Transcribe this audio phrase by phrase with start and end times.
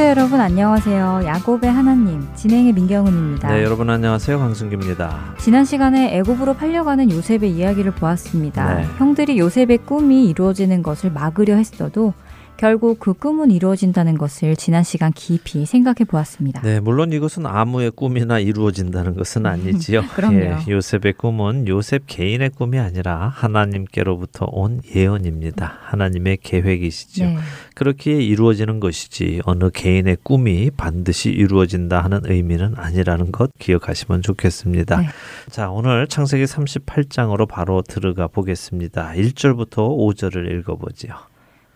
[0.00, 1.22] 애청자 여러분 안녕하세요.
[1.26, 3.52] 야곱의 하나님 진행의 민경은입니다.
[3.52, 4.38] 네, 여러분 안녕하세요.
[4.38, 5.34] 황승기입니다.
[5.38, 8.76] 지난 시간에 애굽으로 팔려가는 요셉의 이야기를 보았습니다.
[8.76, 8.86] 네.
[8.96, 12.14] 형들이 요셉의 꿈이 이루어지는 것을 막으려 했어도
[12.60, 16.60] 결국 그 꿈은 이루어진다는 것을 지난 시간 깊이 생각해 보았습니다.
[16.60, 20.02] 네, 물론 이것은 아무의 꿈이나 이루어진다는 것은 아니지요.
[20.14, 20.40] 그럼요.
[20.40, 25.78] 예, 요셉의 꿈은 요셉 개인의 꿈이 아니라 하나님께로부터 온 예언입니다.
[25.84, 27.24] 하나님의 계획이시죠.
[27.24, 27.38] 네.
[27.74, 34.98] 그렇게 이루어지는 것이지 어느 개인의 꿈이 반드시 이루어진다 하는 의미는 아니라는 것 기억하시면 좋겠습니다.
[34.98, 35.06] 네.
[35.48, 39.14] 자, 오늘 창세기 38장으로 바로 들어가 보겠습니다.
[39.16, 41.29] 1절부터 5절을 읽어보지요.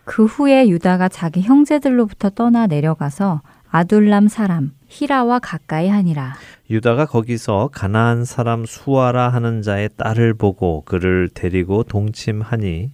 [0.05, 6.35] 그 후에 유다가 자기 형제들로부터 떠나 내려가서 아둘람 사람 히라와 가까이 하니라.
[6.69, 12.91] 유다가 거기서 가나안 사람 수아라 하는 자의 딸을 보고 그를 데리고 동침하니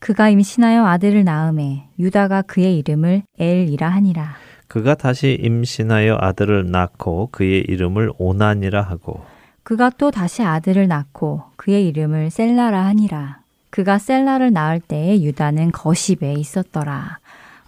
[0.00, 4.34] 그가 임신하여 아들을 낳음에 유다가 그의 이름을 엘이라 하니라.
[4.66, 9.22] 그가 다시 임신하여 아들을 낳고 그의 이름을 오난이라 하고
[9.62, 13.41] 그가 또 다시 아들을 낳고 그의 이름을 셀라라 하니라.
[13.72, 17.20] 그가 셀라를 낳을 때에 유다는 거십에 있었더라.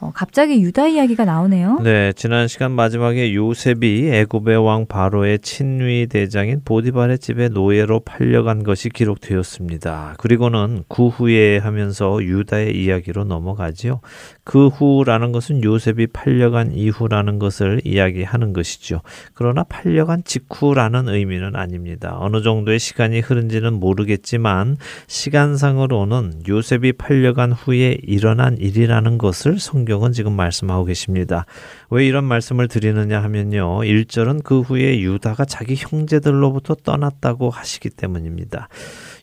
[0.04, 1.78] 어, 갑자기 유다 이야기가 나오네요.
[1.82, 8.90] 네, 지난 시간 마지막에 요셉이 애굽의 왕 바로의 친위 대장인 보디발의 집에 노예로 팔려간 것이
[8.90, 10.16] 기록되었습니다.
[10.18, 14.00] 그리고는 그 후에 하면서 유다의 이야기로 넘어가지요.
[14.44, 19.00] 그 후라는 것은 요셉이 팔려간 이후라는 것을 이야기하는 것이죠.
[19.32, 22.18] 그러나 팔려간 직후라는 의미는 아닙니다.
[22.20, 24.76] 어느 정도의 시간이 흐른지는 모르겠지만
[25.06, 31.46] 시간상으로는 요셉이 팔려간 후에 일어난 일이라는 것을 성경 은 지금 말씀하고 계십니다.
[31.90, 33.78] 왜 이런 말씀을 드리느냐 하면요.
[33.80, 38.68] 1절은 그 후에 유다가 자기 형제들로부터 떠났다고 하시기 때문입니다.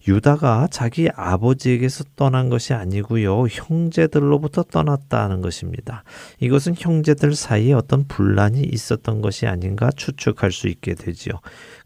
[0.07, 3.45] 유다가 자기 아버지에게서 떠난 것이 아니고요.
[3.47, 6.03] 형제들로부터 떠났다는 것입니다.
[6.39, 11.33] 이것은 형제들 사이에 어떤 분란이 있었던 것이 아닌가 추측할 수 있게 되지요.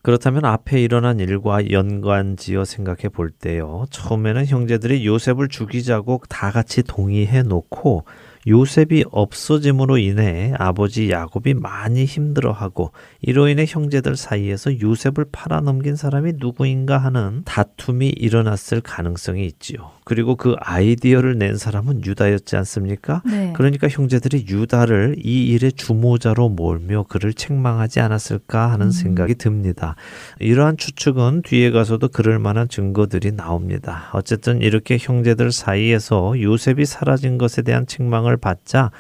[0.02, 3.86] 그렇다면 앞에 일어난 일과 연관지어 생각해 볼 때요.
[3.90, 8.06] 처음에는 형제들이 요셉을 죽이자고 다 같이 동의해 놓고
[8.48, 12.92] 요셉이 없어짐으로 인해 아버지 야곱이 많이 힘들어하고
[13.22, 19.92] 이로 인해 형제들 사이에서 요셉을 팔아넘긴 사람이 누구인가 하는 다툼이 일어났을 가능성이 있지요.
[20.06, 23.24] 그리고 그 아이디어를 낸 사람은 유다였지 않습니까?
[23.26, 23.54] 네.
[23.56, 28.92] 그러니까 형제들이 유다를 이 일의 주모자로 몰며 그를 책망하지 않았을까 하는 음.
[28.92, 29.96] 생각이 듭니다.
[30.40, 34.12] 이러한 추측은 뒤에 가서도 그럴 만한 증거들이 나옵니다.
[34.14, 38.92] 어쨌든 이렇게 형제들 사이에서 요셉이 사라진 것에 대한 책망을 받자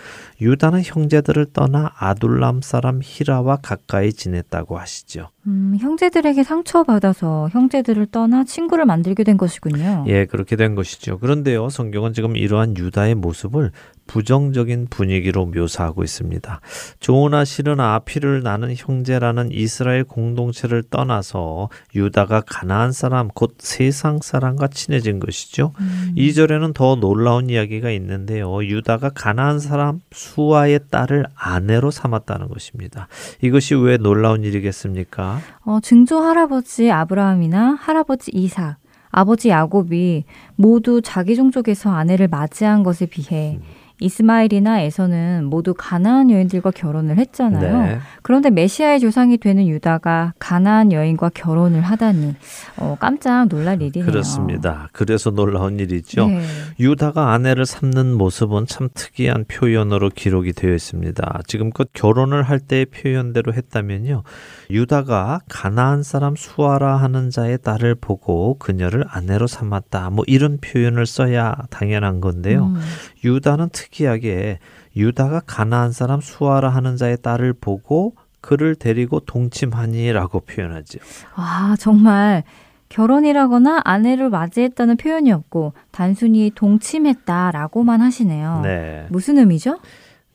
[0.41, 5.29] 유다는 형제들을 떠나 아둘람 사람 히라와 가까이 지냈다고 하시죠.
[5.47, 10.05] 음, 형제들에게 상처받아서 형제들을 떠나 친구를 만들게 된 것이군요.
[10.07, 11.19] 예, 그렇게 된 것이죠.
[11.19, 13.71] 그런데요, 성경은 지금 이러한 유다의 모습을
[14.07, 16.61] 부정적인 분위기로 묘사하고 있습니다.
[16.99, 25.19] 좋으나 싫으나 피를 나는 형제라는 이스라엘 공동체를 떠나서 유다가 가나안 사람 곧 세상 사람과 친해진
[25.19, 25.73] 것이죠.
[25.79, 26.13] 음.
[26.15, 28.63] 이절에는 더 놀라운 이야기가 있는데요.
[28.63, 33.07] 유다가 가나안 사람 수아의 딸을 아내로 삼았다는 것입니다.
[33.41, 35.39] 이것이 왜 놀라운 일이겠습니까?
[35.65, 38.77] 어, 증조 할아버지 아브라함이나 할아버지 이삭,
[39.09, 43.59] 아버지 야곱이 모두 자기 종족에서 아내를 맞이한 것에 비해
[43.99, 47.81] 이스마엘이나 에서는 모두 가나안 여인들과 결혼을 했잖아요.
[47.81, 47.99] 네.
[48.21, 52.35] 그런데 메시아의 조상이 되는 유다가 가나안 여인과 결혼을 하다니
[52.77, 54.05] 어, 깜짝 놀랄 일이네요.
[54.05, 54.89] 그렇습니다.
[54.91, 56.27] 그래서 놀라운 일이죠.
[56.27, 56.41] 네.
[56.79, 61.41] 유다가 아내를 삼는 모습은 참 특이한 표현으로 기록이 되어 있습니다.
[61.47, 64.23] 지금껏 결혼을 할 때의 표현대로 했다면요.
[64.71, 70.09] 유다가 가나안 사람 수아라 하는 자의 딸을 보고 그녀를 아내로 삼았다.
[70.09, 72.65] 뭐 이런 표현을 써야 당연한 건데요.
[72.65, 72.81] 음.
[73.23, 74.59] 유다는 특 이하게
[74.95, 80.99] 유다가 가나안 사람 수아라 하는 자의 딸을 보고 그를 데리고 동침하니라고 표현하죠.
[81.35, 82.43] 아, 정말
[82.89, 88.61] 결혼이라거나 아내를 맞이했다는 표현이 없고 단순히 동침했다라고만 하시네요.
[88.63, 89.07] 네.
[89.09, 89.79] 무슨 의미죠?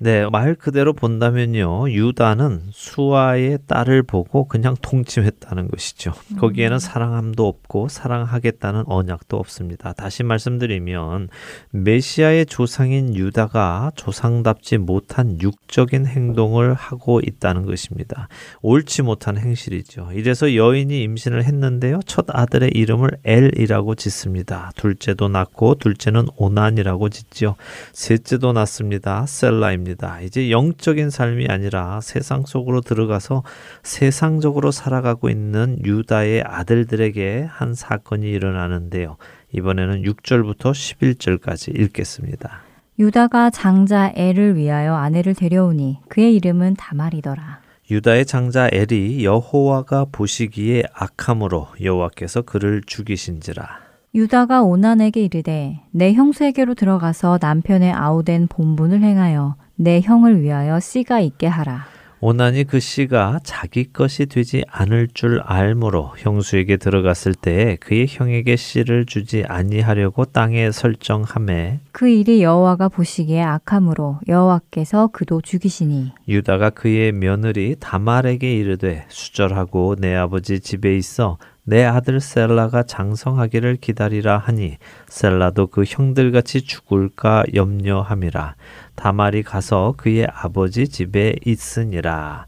[0.02, 1.90] 네, 말 그대로 본다면요.
[1.90, 6.14] 유다는 수아의 딸을 보고 그냥 통치했다는 것이죠.
[6.32, 6.36] 음.
[6.38, 9.92] 거기에는 사랑함도 없고 사랑하겠다는 언약도 없습니다.
[9.92, 11.28] 다시 말씀드리면
[11.72, 18.28] 메시아의 조상인 유다가 조상답지 못한 육적인 행동을 하고 있다는 것입니다.
[18.62, 20.12] 옳지 못한 행실이죠.
[20.14, 22.00] 이래서 여인이 임신을 했는데요.
[22.06, 24.72] 첫 아들의 이름을 엘이라고 짓습니다.
[24.76, 27.56] 둘째도 낳고 둘째는 오난이라고 짓지요.
[27.92, 29.26] 셋째도 낳습니다.
[29.26, 29.89] 셀라입니다.
[29.90, 30.20] 것입니다.
[30.20, 33.42] 이제 영적인 삶이 아니라 세상 속으로 들어가서
[33.82, 39.16] 세상적으로 살아가고 있는 유다의 아들들에게 한 사건이 일어나는데요.
[39.52, 42.62] 이번에는 6절부터 11절까지 읽겠습니다.
[42.98, 47.60] 유다가 장자 엘을 위하여 아내를 데려오니 그의 이름은 다말이더라.
[47.90, 53.90] 유다의 장자 엘이 여호와가 보시기에 악함으로 여호와께서 그를 죽이신지라.
[54.12, 61.46] 유다가 오난에게 이르되 내 형수에게로 들어가서 남편의 아우된 본분을 행하여 내 형을 위하여 씨가 있게
[61.46, 61.86] 하라.
[62.20, 69.06] 오난이 그 씨가 자기 것이 되지 않을 줄 알므로 형수에게 들어갔을 때 그의 형에게 씨를
[69.06, 77.74] 주지 아니하려고 땅에 설정함에 그 일이 여호와가 보시기에 악함으로 여호와께서 그도 죽이시니 유다가 그의 며느리
[77.80, 84.76] 다말에게 이르되 수절하고 내 아버지 집에 있어 내 아들 셀라가 장성하기를 기다리라 하니
[85.08, 88.56] 셀라도 그 형들같이 죽을까 염려함이라
[89.00, 92.44] 다말이 가서 그의 아버지 집에 있으니라.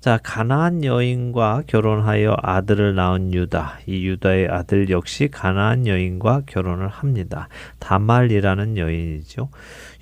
[0.00, 3.78] 자, 가나안 여인과 결혼하여 아들을 낳은 유다.
[3.86, 7.48] 이 유다의 아들 역시 가나안 여인과 결혼을 합니다.
[7.78, 9.48] 다말이라는 여인이죠.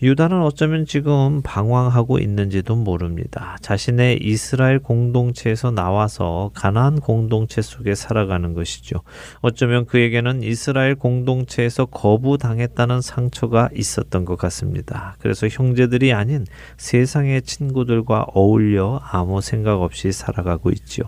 [0.03, 3.57] 유다는 어쩌면 지금 방황하고 있는지도 모릅니다.
[3.61, 9.03] 자신의 이스라엘 공동체에서 나와서 가나안 공동체 속에 살아가는 것이죠.
[9.43, 15.15] 어쩌면 그에게는 이스라엘 공동체에서 거부당했다는 상처가 있었던 것 같습니다.
[15.21, 16.47] 그래서 형제들이 아닌
[16.79, 21.05] 세상의 친구들과 어울려 아무 생각 없이 살아가고 있죠.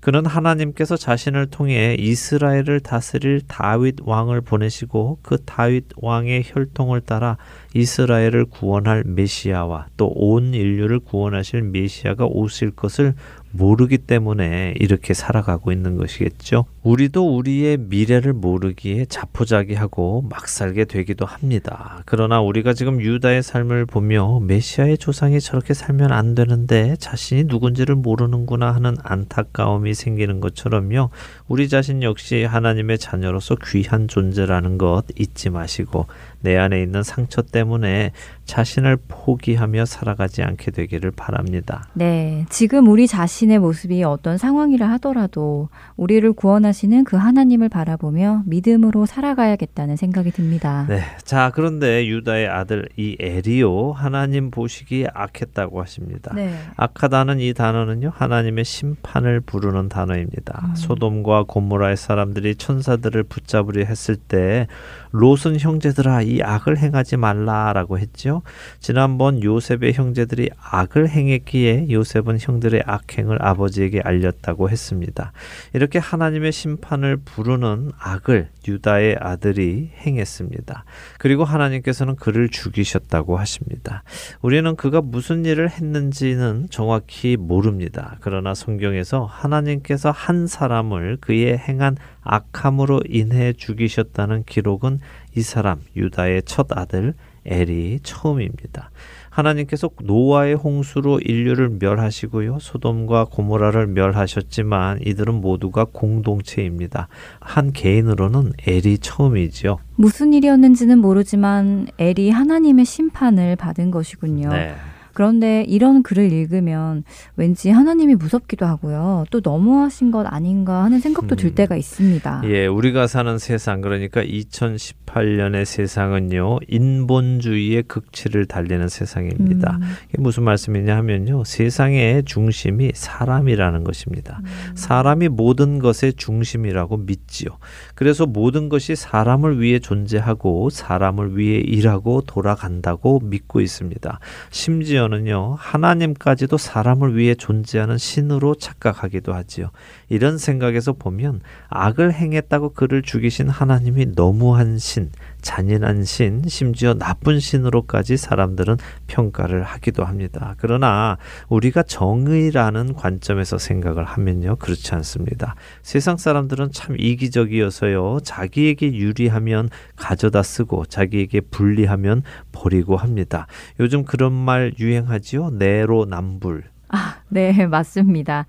[0.00, 7.36] 그는 하나님께서 자신을 통해 이스라엘을 다스릴 다윗 왕을 보내시고 그 다윗 왕의 혈통을 따라
[7.74, 13.14] 이스라엘을 구원할 메시아와 또 온 인류를 구원하실 메시아가 오실 것을
[13.50, 16.66] 모르기 때문에 이렇게 살아가고 있는 것이겠죠.
[16.82, 22.02] 우리도 우리의 미래를 모르기에 자포자기하고 막 살게 되기도 합니다.
[22.06, 28.72] 그러나 우리가 지금 유다의 삶을 보며 메시아의 조상이 저렇게 살면 안 되는데 자신이 누군지를 모르는구나
[28.74, 31.10] 하는 안타까움이 생기는 것처럼요.
[31.48, 36.06] 우리 자신 역시 하나님의 자녀로서 귀한 존재라는 것 잊지 마시고
[36.40, 38.12] 내 안에 있는 상처 때문에
[38.46, 41.88] 자신을 포기하며 살아가지 않게 되기를 바랍니다.
[41.92, 42.46] 네.
[42.48, 50.30] 지금 우리 자신의 모습이 어떤 상황이라 하더라도 우리를 구원하시는 그 하나님을 바라보며 믿음으로 살아가야겠다는 생각이
[50.30, 50.86] 듭니다.
[50.88, 51.02] 네.
[51.24, 56.34] 자, 그런데 유다의 아들 이 에리오 하나님 보시기에 악했다고 하십니다.
[56.34, 56.54] 네.
[56.76, 58.12] 악하다는 이 단어는요.
[58.14, 60.62] 하나님의 심판을 부르는 단어입니다.
[60.64, 60.74] 음.
[60.74, 64.66] 소돔과 고모라의 사람들이 천사들을 붙잡으려 했을 때
[65.10, 68.06] 롯은 형제들아 이 악을 행하지 말라라고 했
[68.36, 68.42] 죠.
[68.80, 75.32] 지난번 요셉의 형제들이 악을 행했기에 요셉은 형들의 악행을 아버지에게 알렸다고 했습니다.
[75.72, 80.84] 이렇게 하나님의 심판을 부르는 악을 유다의 아들이 행했습니다.
[81.18, 84.02] 그리고 하나님께서는 그를 죽이셨다고 하십니다.
[84.42, 88.16] 우리는 그가 무슨 일을 했는지는 정확히 모릅니다.
[88.20, 95.00] 그러나 성경에서 하나님께서 한 사람을 그의 행한 악함으로 인해 죽이셨다는 기록은
[95.36, 97.14] 이 사람 유다의 첫 아들
[97.46, 98.90] 엘이 처음입니다.
[99.30, 102.58] 하나님께서 노아의 홍수로 인류를 멸하시고요.
[102.58, 107.08] 소돔과 고모라를 멸하셨지만 이들은 모두가 공동체입니다.
[107.40, 109.78] 한 개인으로는 엘이 처음이지요.
[109.96, 114.48] 무슨 일이었는지는 모르지만 엘이 하나님의 심판을 받은 것이군요.
[114.48, 114.74] 네.
[115.16, 117.02] 그런데 이런 글을 읽으면
[117.36, 119.24] 왠지 하나님이 무섭기도 하고요.
[119.30, 121.54] 또 너무하신 것 아닌가 하는 생각도 들 음.
[121.54, 122.42] 때가 있습니다.
[122.44, 126.58] 예, 우리가 사는 세상 그러니까 2018년의 세상은요.
[126.68, 129.78] 인본주의의 극치를 달리는 세상입니다.
[129.80, 129.88] 음.
[130.10, 131.44] 이게 무슨 말씀이냐 하면요.
[131.44, 134.42] 세상의 중심이 사람이라는 것입니다.
[134.44, 134.76] 음.
[134.76, 137.56] 사람이 모든 것의 중심이라고 믿지요.
[137.94, 144.20] 그래서 모든 것이 사람을 위해 존재하고 사람을 위해 일하고 돌아간다고 믿고 있습니다.
[144.50, 149.70] 심지어 심지어는요, 하나님까지도 사람을 위해 존재하는 신으로 착각하기도 하지요.
[150.08, 155.10] 이런 생각에서 보면 악을 행했다고 그를 죽이신 하나님이 너무한 신,
[155.46, 160.56] 잔인한 신, 심지어 나쁜 신으로까지 사람들은 평가를 하기도 합니다.
[160.58, 164.56] 그러나 우리가 정의라는 관점에서 생각을 하면요.
[164.56, 165.54] 그렇지 않습니다.
[165.82, 168.18] 세상 사람들은 참 이기적이어서요.
[168.24, 173.46] 자기에게 유리하면 가져다 쓰고 자기에게 불리하면 버리고 합니다.
[173.78, 175.50] 요즘 그런 말 유행하지요.
[175.50, 176.64] 내로남불.
[176.88, 178.46] 아, 네, 맞습니다.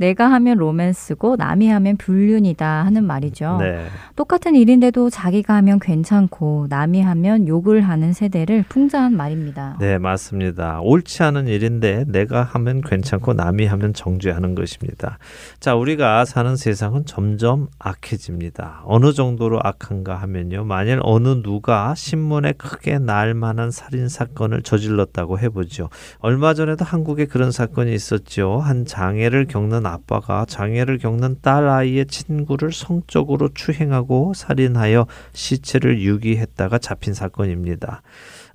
[0.00, 3.58] 내가 하면 로맨스고 남이 하면 불륜이다 하는 말이죠.
[3.60, 3.84] 네.
[4.16, 9.76] 똑같은 일인데도 자기가 하면 괜찮고 남이 하면 욕을 하는 세대를 풍자한 말입니다.
[9.78, 10.80] 네, 맞습니다.
[10.80, 15.18] 옳지 않은 일인데 내가 하면 괜찮고 남이 하면 정죄하는 것입니다.
[15.60, 18.80] 자, 우리가 사는 세상은 점점 악해집니다.
[18.86, 20.64] 어느 정도로 악한가 하면요.
[20.64, 25.90] 만일 어느 누가 신문에 크게 날 만한 살인 사건을 저질렀다고 해보죠.
[26.20, 28.60] 얼마 전에도 한국에 그런 사건이 있었죠.
[28.60, 37.14] 한 장애를 겪는 아빠가 장애를 겪는 딸 아이의 친구를 성적으로 추행하고 살인하여 시체를 유기했다가 잡힌
[37.14, 38.02] 사건입니다.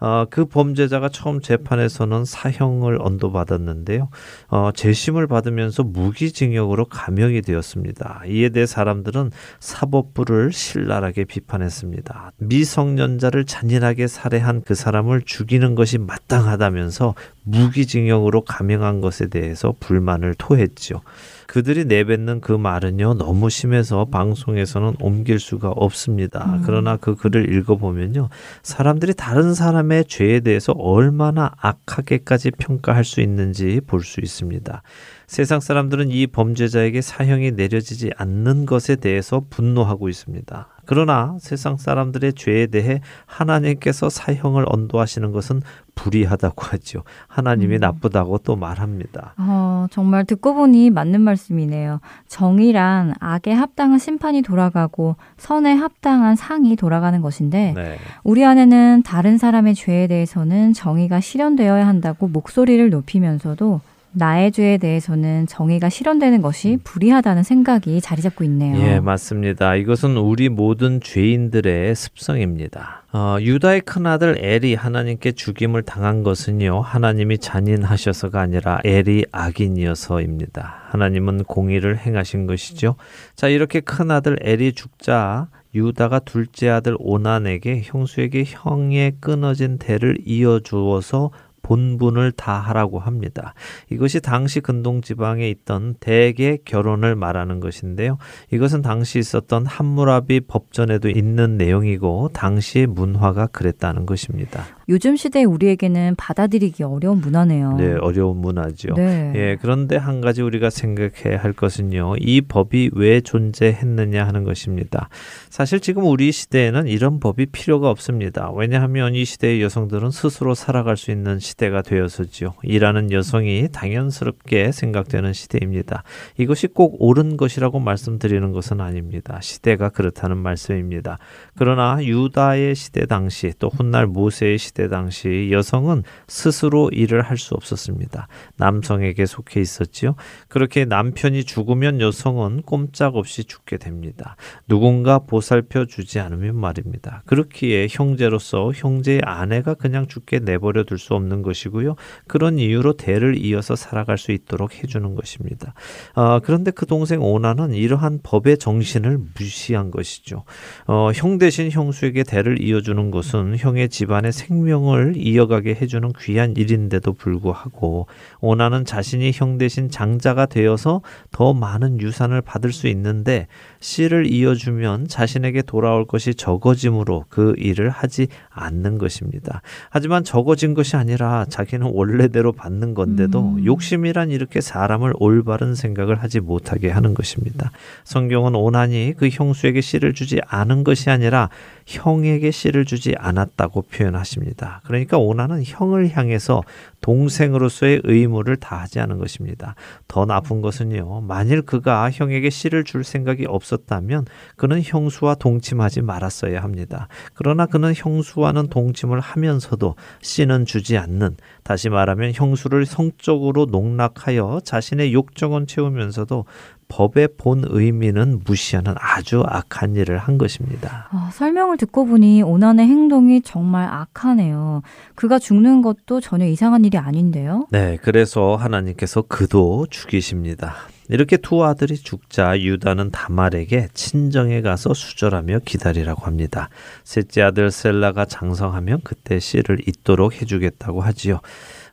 [0.05, 4.09] 어, 그 범죄자가 처음 재판에서는 사형을 언도받았는데요.
[4.50, 8.21] 어, 재심을 받으면서 무기징역으로 감형이 되었습니다.
[8.27, 12.33] 이에 대해 사람들은 사법부를 신랄하게 비판했습니다.
[12.38, 21.01] 미성년자를 잔인하게 살해한 그 사람을 죽이는 것이 마땅하다면서 무기징역으로 감형한 것에 대해서 불만을 토했죠.
[21.47, 26.45] 그들이 내뱉는 그 말은요 너무 심해서 방송에서는 옮길 수가 없습니다.
[26.45, 26.61] 음.
[26.65, 28.29] 그러나 그 글을 읽어보면요
[28.63, 34.83] 사람들이 다른 사람의 죄에 대해서 얼마나 악하게까지 평가할 수 있는지 볼 수 있습니다.
[35.27, 40.75] 세상 사람들은 이 범죄자에게 사형이 내려지지 않는 것에 대해서 분노하고 있습니다.
[40.85, 45.61] 그러나 세상 사람들의 죄에 대해 하나님께서 사형을 언도하시는 것은
[45.95, 47.03] 불의하다고 하죠.
[47.27, 47.79] 하나님이 음.
[47.79, 49.33] 나쁘다고 또 말합니다.
[49.37, 51.99] 어, 정말 듣고 보니 맞는 말씀이네요.
[52.27, 57.97] 정의란 악에 합당한 심판이 돌아가고 선에 합당한 상이 돌아가는 것인데 네.
[58.23, 63.81] 우리 안에는 다른 사람의 죄에 대해서는 정의가 실현되어야 한다고 목소리를 높이면서도
[64.15, 66.79] 나의 죄에 대해서는 정의가 실현되는 것이 음.
[66.84, 68.77] 불이하다는 생각이 자리 잡고 있네요.
[68.79, 69.75] 예, 맞습니다.
[69.75, 73.03] 이것은 우리 모든 죄인들의 습성입니다.
[73.13, 80.84] 어, 유다의 큰아들 엘이 하나님께 죽임을 당한 것은요, 하나님이 잔인하셔서가 아니라 엘이 악인이어서입니다.
[80.89, 82.95] 하나님은 공의를 행하신 것이죠.
[83.36, 91.31] 자, 이렇게 큰아들 엘이 죽자 유다가 둘째 아들 오난에게 형수에게 형의 끊어진 대를 이어주어서
[91.65, 93.55] 본분을 다 하라고 합니다.
[93.89, 98.19] 이것이 당시 근동 지방에 있던 대개 결혼을 말하는 것인데요.
[98.51, 104.63] 이것은 당시 있었던 함무라비 법전에도 있는 내용이고 당시의 문화가 그랬다는 것입니다.
[104.88, 107.77] 요즘 시대 우리에게는 받아들이기 어려운 문화네요.
[107.77, 108.93] 네, 어려운 문화죠.
[108.95, 109.34] 네.
[109.36, 112.17] 예, 그런데 한 가지 우리가 생각해야 할 것은요.
[112.19, 115.10] 이 법이 왜 존재했느냐 하는 것입니다.
[115.50, 118.51] 사실 지금 우리 시대에는 이런 법이 필요가 없습니다.
[118.51, 122.55] 왜냐하면 이 시대의 여성들은 스스로 살아갈 수 있는 시대 가 되어서지요.
[122.63, 126.03] 일하는 여성이 당연스럽게 생각되는 시대입니다.
[126.38, 129.39] 이것이 꼭 옳은 것이라고 말씀드리는 것은 아닙니다.
[129.41, 131.17] 시대가 그렇다는 말씀입니다.
[131.55, 138.27] 그러나 유다의 시대 당시 또 훗날 모세의 시대 당시 여성은 스스로 일을 할 수 없었습니다.
[138.57, 140.15] 남성에게 속해 있었지요.
[140.47, 144.35] 그렇게 남편이 죽으면 여성은 꼼짝없이 죽게 됩니다.
[144.67, 147.24] 누군가 보살펴 주지 않으면 말입니다.
[147.25, 151.95] 그렇기에 형제로서 형제의 아내가 그냥 죽게 내버려 둘 수 없는 것이고요.
[152.27, 155.73] 그런 이유로 대를 이어서 살아갈 수 있도록 해주는 것입니다.
[156.15, 160.43] 어, 그런데 그 동생 오나는 이러한 법의 정신을 무시한 것이죠.
[160.85, 167.13] 어, 형 대신 형수에게 대를 이어주는 것은 형의 집안의 생명 생명을 이어가게 해주는 귀한 일인데도
[167.13, 168.07] 불구하고
[168.41, 173.47] 오나는 자신이 형 대신 장자가 되어서 더 많은 유산을 받을 수 있는데
[173.79, 179.62] 씨를 이어주면 자신에게 돌아올 것이 적어짐으로 그 일을 하지 않는 것입니다.
[179.89, 183.65] 하지만 적어진 것이 아니라 자기는 원래대로 받는 건데도 음.
[183.65, 187.71] 욕심이란 이렇게 사람을 올바른 생각을 하지 못하게 하는 것입니다.
[188.05, 191.50] 성경은 오나니 그 형수에게 씨를 주지 않은 것이 아니라
[191.85, 194.81] 형에게 씨를 주지 않았다고 표현하십니다.
[194.85, 196.63] 그러니까 오나는 형을 향해서
[197.01, 199.75] 동생으로서의 의무를 다하지 않은 것입니다.
[200.07, 207.07] 더 나쁜 것은요, 만일 그가 형에게 씨를 줄 생각이 없었다면 그는 형수와 동침하지 말았어야 합니다.
[207.35, 215.13] 그러나 그는 형수와 는 동침을 하면서도 씨는 주지 않는, 다시 말하면 형수를 성적으로 농락하여 자신의
[215.13, 216.45] 욕정은 채우면서도
[216.87, 221.09] 법의 본 의미는 무시하는 아주 악한 일을 한 것입니다.
[221.11, 224.83] 아, 설명을 듣고 보니 오난의 행동이 정말 악하네요.
[225.15, 227.67] 그가 죽는 것도 전혀 이상한 일이 아닌데요.
[227.71, 230.75] 네, 그래서 하나님께서 그도 죽이십니다.
[231.09, 236.69] 이렇게 두 아들이 죽자 유다는 다말에게 친정에 가서 수절하며 기다리라고 합니다.
[237.03, 241.41] 셋째 아들 셀라가 장성하면 그때 씨를 잇도록 해주겠다고 하지요.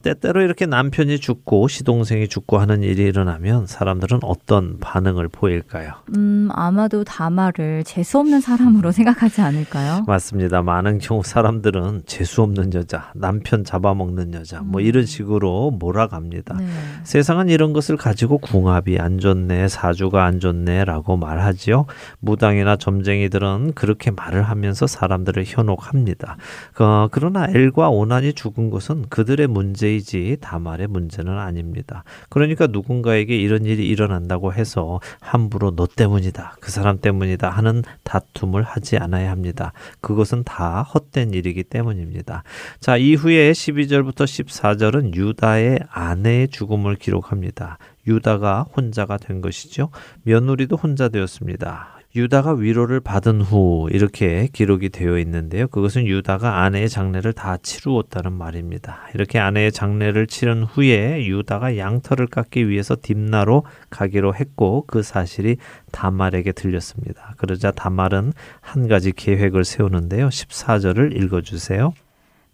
[0.03, 5.93] 때때로 이렇게 남편이 죽고 시동생이 죽고 하는 일이 일어나면 사람들은 어떤 반응을 보일까요?
[6.17, 10.05] 음, 아마도 다마를 재수 없는 사람으로 생각하지 않을까요?
[10.07, 10.63] 맞습니다.
[10.63, 14.87] 많은 경우 사람들은 재수 없는 여자, 남편 잡아먹는 여자, 뭐 음.
[14.87, 16.57] 이런 식으로 몰아갑니다.
[16.59, 16.67] 네.
[17.05, 21.87] 세상은 이런 것을 가지고 궁합이 안 좋네, 사주가 안 좋네라고 말하지요.
[22.21, 26.37] 무당이나 점쟁이들은 그렇게 말을 하면서 사람들을 현혹합니다.
[26.81, 32.05] 어, 그러나 엘과 오난이 죽은 것은 그들의 문제 이지 다말의 문제는 아닙니다.
[32.29, 38.97] 그러니까 누군가에게 이런 일이 일어난다고 해서 함부로 너 때문이다, 그 사람 때문이다 하는 다툼을 하지
[38.99, 39.73] 않아야 합니다.
[40.01, 42.43] 그것은 다 헛된 일이기 때문입니다.
[42.81, 47.79] 자, 이후에 12절부터 14절은 유다의 아내의 죽음을 기록합니다.
[48.07, 49.91] 유다가 혼자가 된 것이죠.
[50.25, 52.02] 며느리도 혼자 되었습니다.
[52.15, 55.67] 유다가 위로를 받은 후 이렇게 기록이 되어 있는데요.
[55.69, 59.09] 그것은 유다가 아내의 장례를 다 치루었다는 말입니다.
[59.15, 65.57] 이렇게 아내의 장례를 치른 후에 유다가 양털을 깎기 위해서 딥나로 가기로 했고 그 사실이
[65.91, 67.35] 다말에게 들렸습니다.
[67.39, 70.29] 그러자 다말은 한 가지 계획을 세우는데요.
[70.29, 71.95] 14절을 읽어 주세요.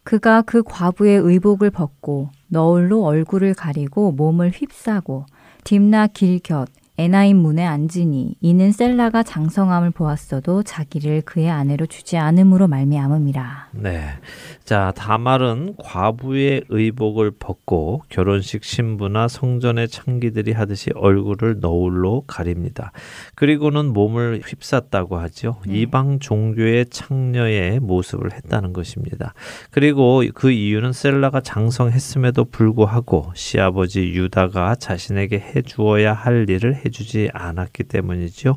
[0.04, 5.26] 그가 그 과부의 의복을 벗고 너울로 얼굴을 가리고 몸을 휩싸고
[5.64, 6.68] 딥나 길곁
[7.00, 13.68] 에나임 문에 앉으니 이는 셀라가 장성함을 보았어도 자기를 그의 아내로 주지 않음으로 말미암음이라.
[13.72, 14.08] 네.
[14.68, 22.92] 자, 다말은 과부의 의복을 벗고 결혼식 신부나 성전의 창기들이 하듯이 얼굴을 너울로 가립니다.
[23.34, 25.62] 그리고는 몸을 휩쌌다고 하죠.
[25.66, 25.78] 네.
[25.78, 29.32] 이방 종교의 창녀의 모습을 했다는 것입니다.
[29.70, 38.56] 그리고 그 이유는 셀라가 장성했음에도 불구하고 시아버지 유다가 자신에게 해주어야 할 일을 해주지 않았기 때문이죠.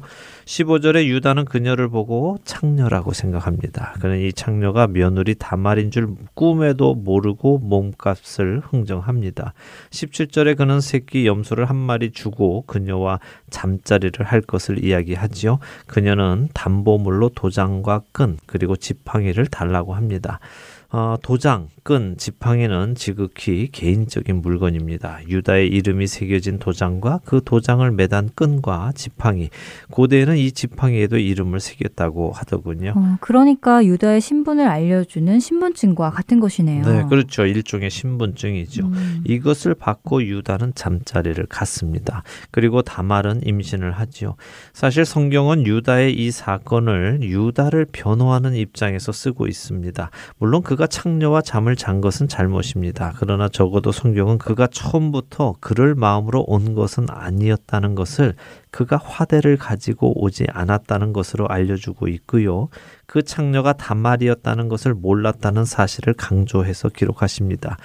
[0.52, 3.94] 15절에 유다는 그녀를 보고 창녀라고 생각합니다.
[4.02, 9.54] 그는 이 창녀가 며느리 다말인 줄 꿈에도 모르고 몸값을 흥정합니다.
[9.92, 15.60] 17절에 그는 새끼 염소를 한 마리 주고 그녀와 잠자리를 할 것을 이야기하지요.
[15.88, 20.42] 그녀는 담보물로 도장과 끈 그리고 지팡이를 달라고 합니다.
[20.90, 25.20] 어, 도장, 끈, 지팡이는 지극히 개인적인 물건입니다.
[25.28, 29.50] 유다의 이름이 새겨진 도장과 그 도장을 매단 끈과 지팡이,
[29.90, 32.94] 고대에는 이 지팡이에도 이름을 새겼다고 하더군요.
[32.96, 36.84] 어, 그러니까 유다의 신분을 알려주는 신분증과 같은 것이네요.
[36.84, 37.46] 네, 그렇죠.
[37.46, 38.86] 일종의 신분증이죠.
[38.86, 42.24] 음, 이것을 받고 유다는 잠자리를 갔습니다.
[42.52, 44.36] 그리고 다말은 임신을 하지요.
[44.74, 50.10] 사실 성경은 유다의 이 사건을 유다를 변호하는 입장에서 쓰고 있습니다.
[50.38, 53.14] 물론 그가 창녀와 잠을 잔 것은 잘못입니다.
[53.18, 58.36] 그러나 적어도 성경은 그가 처음부터 그럴 마음으로 온 것은 아니었다는 것을
[58.72, 62.70] 그가 화대를 가지고 오지 않았다는 것으로 알려주고 있고요.
[63.06, 67.76] 그 창녀가 단말이었다는 것을 몰랐다는 사실을 강조해서 기록하십니다.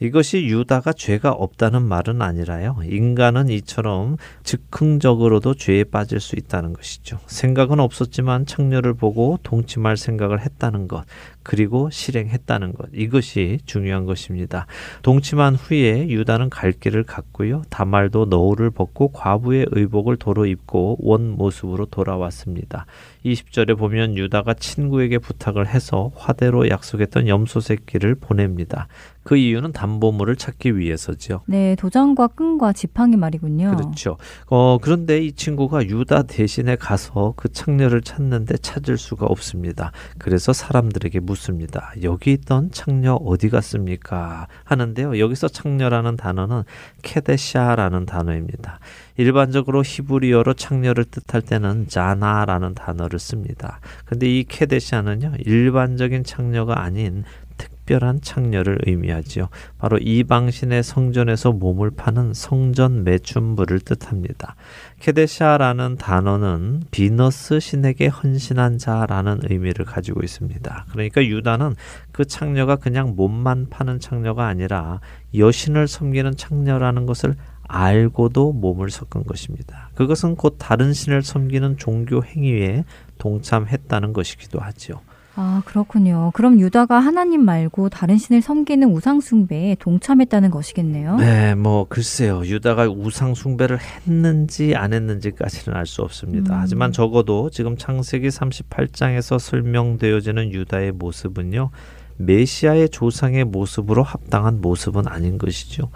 [0.00, 2.78] 이것이 유다가 죄가 없다는 말은 아니라요.
[2.84, 7.20] 인간은 이처럼 즉흥적으로도 죄에 빠질 수 있다는 것이죠.
[7.26, 11.04] 생각은 없었지만 창녀를 보고 동침할 생각을 했다는 것,
[11.42, 12.88] 그리고 실행했다는 것.
[12.92, 14.66] 이것이 중요한 것입니다.
[15.02, 17.62] 동침한 후에 유다는 갈 길을 갔고요.
[17.70, 22.86] 다말도 너울을 벗고 과부의 의복을 도로 입고 원 모습으로 돌아왔습니다.
[23.24, 28.88] 20절에 보면 유다가 친구에게 부탁을 해서 화대로 약속했던 염소 새끼를 보냅니다.
[29.22, 31.42] 그 이유는 담보물을 찾기 위해서죠.
[31.46, 33.76] 네, 도장과 끈과 지팡이 말이군요.
[33.76, 34.16] 그렇죠.
[34.48, 39.92] 어, 그런데 이 친구가 유다 대신에 가서 그 창녀를 찾는데 찾을 수가 없습니다.
[40.18, 41.92] 그래서 사람들에게 묻습니다.
[42.02, 44.48] 여기 있던 창녀 어디 갔습니까?
[44.64, 45.18] 하는데요.
[45.18, 46.64] 여기서 창녀라는 단어는
[47.02, 48.80] 케데샤라는 단어입니다.
[49.16, 53.80] 일반적으로 히브리어로 창녀를 뜻할 때는 자나라는 단어를 씁니다.
[54.04, 55.34] 근데 이 케데샤는요.
[55.44, 57.24] 일반적인 창녀가 아닌
[57.56, 59.48] 특별한 창녀를 의미하지요.
[59.78, 64.56] 바로 이방신의 성전에서 몸을 파는 성전 매춘부를 뜻합니다.
[65.00, 70.86] 케데샤라는 단어는 비너스 신에게 헌신한 자라는 의미를 가지고 있습니다.
[70.90, 71.74] 그러니까 유다는
[72.12, 75.00] 그 창녀가 그냥 몸만 파는 창녀가 아니라
[75.36, 77.34] 여신을 섬기는 창녀라는 것을
[77.72, 79.88] 알고도 몸을 섞은 것입니다.
[79.94, 82.84] 그것은 곧 다른 신을 섬기는 종교 행위에
[83.16, 85.00] 동참했다는 것이기도 하죠.
[85.34, 86.30] 아, 그렇군요.
[86.34, 91.16] 그럼 유다가 하나님 말고 다른 신을 섬기는 우상숭배에 동참했다는 것이겠네요.
[91.16, 92.42] 네, 뭐 글쎄요.
[92.44, 96.54] 유다가 우상 숭배를 했는지 안 했는지까지는 알 수 없습니다.
[96.54, 96.60] 음.
[96.60, 101.70] 하지만 적어도 지금 창세기 38장에서 설명되어지는 유다의 모습은요.
[102.18, 105.88] 메시아의 조상의 모습으로 합당한 모습은 아닌 것이죠.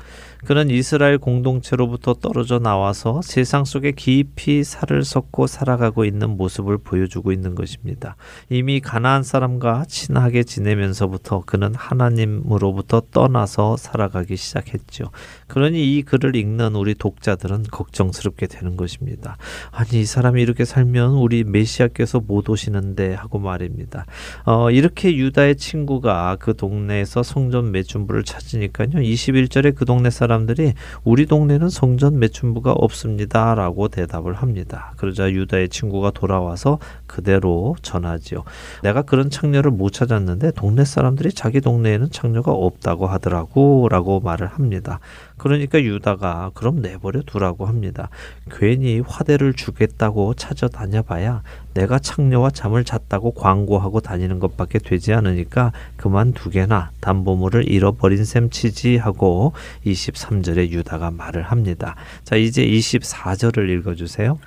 [0.47, 7.57] 그는 이스라엘 공동체로부터 떨어져 나와서 세상 속에 깊이 살을 섞고 살아가고 있는 모습을 보여주고 있는
[7.57, 8.15] 것입니다.
[8.49, 15.11] 이미 가나안 사람과 친하게 지내면서부터 그는 하나님으로부터 떠나서 살아가기 시작했죠.
[15.49, 19.37] 그러니 이 글을 읽는 우리 독자들은 걱정스럽게 되는 것입니다.
[19.71, 24.07] 아니 이 사람이 이렇게 살면 우리 메시아께서 못 오시는데 하고 말입니다.
[24.45, 28.89] 어, 이렇게 유다의 친구가 그 동네에서 성전 매춘부를 찾으니까요.
[28.89, 34.95] 21절에 그 동네 사람들이 우리 동네는 성전 매춘부가 없습니다라고 대답을 합니다.
[34.97, 38.45] 그러자 유다의 친구가 돌아와서 그대로 전하지요.
[38.83, 45.01] 내가 그런 창녀를 못 찾았는데 동네 사람들이 자기 동네에는 창녀가 없다고 하더라고라고 말을 합니다.
[45.37, 48.09] 그러니까 유다가 그럼 내버려 두라고 합니다.
[48.51, 51.43] 괜히 화대를 주겠다고 찾아다녀 봐야
[51.75, 59.53] 내가 창녀와 잠을 잤다고 광고하고 다니는 것밖에 되지 않으니까 그만두게나 담보물을 잃어버린 셈 치지 하고
[59.85, 61.97] 23절에 유다가 말을 합니다.
[62.25, 64.39] 자, 이제 24절을 읽어 주세요.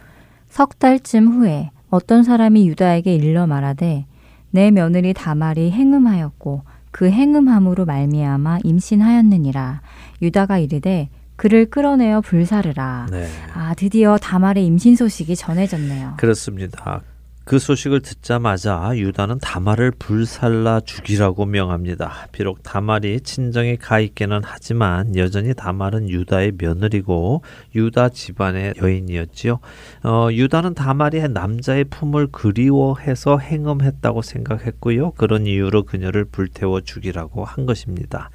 [0.50, 4.06] 석 달쯤 후에 어떤 사람이 유다에게 일러 말하되
[4.52, 9.82] 내 며느리 다말이 행음하였고 그 행음함으로 말미암아 임신하였느니라
[10.22, 13.08] 유다가 이르되 그를 끌어내어 불사르라.
[13.12, 13.28] 네.
[13.54, 16.16] 아 드디어 다말의 임신 소식이 전해졌네요.
[16.18, 17.02] 그렇습니다.
[17.50, 22.28] 그 소식을 듣자마자 유다는 다말을 불살라 죽이라고 명합니다.
[22.32, 27.42] 비록 다말이 친정에 가 있기는 하지만 여전히 다말은 유다의 며느리고
[27.74, 29.60] 유다 집안의 여인이었지요.
[30.04, 35.14] 어, 유다는 다말이 남자의 품을 그리워해서 행음했다고 생각했고요.
[35.14, 38.30] 그런 이유로 그녀를 불태워 죽이라고 한 것입니다.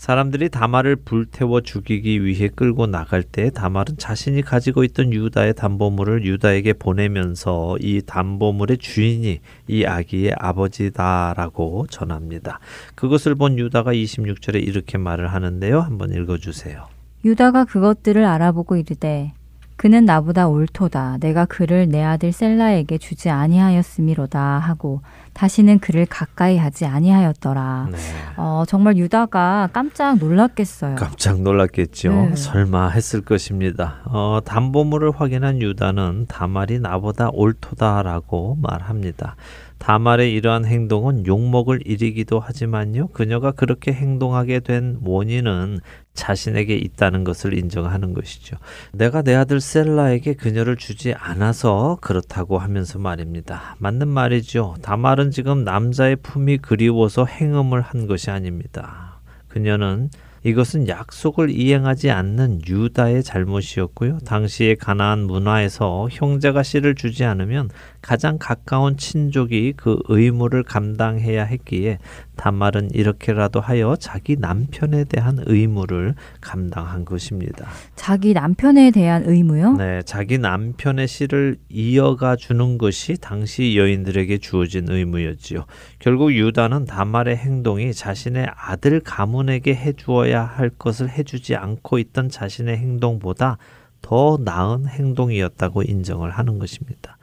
[0.00, 6.72] 사람들이 다말을 불태워 죽이기 위해 끌고 나갈 때 다말은 자신이 가지고 있던 유다의 담보물을 유다에게
[6.72, 12.60] 보내면서 이 담보물의 주인이 이 아기의 아버지다라고 전합니다.
[12.94, 15.80] 그것을 본 유다가 26절에 이렇게 말을 하는데요.
[15.80, 16.86] 한번 읽어 주세요.
[17.22, 19.34] 유다가 그것들을 알아보고 이르되
[19.80, 21.16] 그는 나보다 옳도다.
[21.20, 25.00] 내가 그를 내 아들 셀라에게 주지 아니하였음이로다 하고
[25.32, 27.88] 다시는 그를 가까이 하지 아니하였더라.
[27.90, 27.98] 네.
[28.36, 30.96] 어, 정말 유다가 깜짝 놀랐겠어요.
[30.96, 32.12] 깜짝 놀랐겠죠.
[32.12, 32.36] 네.
[32.36, 34.02] 설마 했을 것입니다.
[34.04, 39.36] 어, 담보물을 확인한 유다는 다말이 나보다 옳도다라고 말합니다.
[39.78, 43.08] 다말의 이러한 행동은 욕먹을 일이기도 하지만요.
[43.14, 45.78] 그녀가 그렇게 행동하게 된 원인은
[46.14, 48.56] 자신에게 있다는 것을 인정하는 것이죠.
[48.92, 53.76] 내가 내 아들 셀라에게 그녀를 주지 않아서 그렇다고 하면서 말입니다.
[53.78, 54.76] 맞는 말이죠.
[54.82, 59.20] 다말은 지금 남자의 품이 그리워서 행음을 한 것이 아닙니다.
[59.48, 60.10] 그녀는
[60.42, 64.18] 이것은 약속을 이행하지 않는 유다의 잘못이었고요.
[64.20, 67.68] 당시의 가나안 문화에서 형제가 씨를 주지 않으면
[68.00, 71.98] 가장 가까운 친족이 그 의무를 감당해야 했기에
[72.36, 77.68] 단말은 이렇게라도 하여 자기 남편에 대한 의무를 감당한 것입니다.
[77.96, 79.74] 자기 남편에 대한 의무요?
[79.74, 85.66] 네, 자기 남편의 씨를 이어가 주는 것이 당시 여인들에게 주어진 의무였지요.
[85.98, 93.58] 결국 유다는 단말의 행동이 자신의 아들 가문에게 해주어야 할 것을 해주지 않고 있던 자신의 행동보다
[94.02, 97.18] 더 나은 행동이었다고 인정을 하는 것입니다.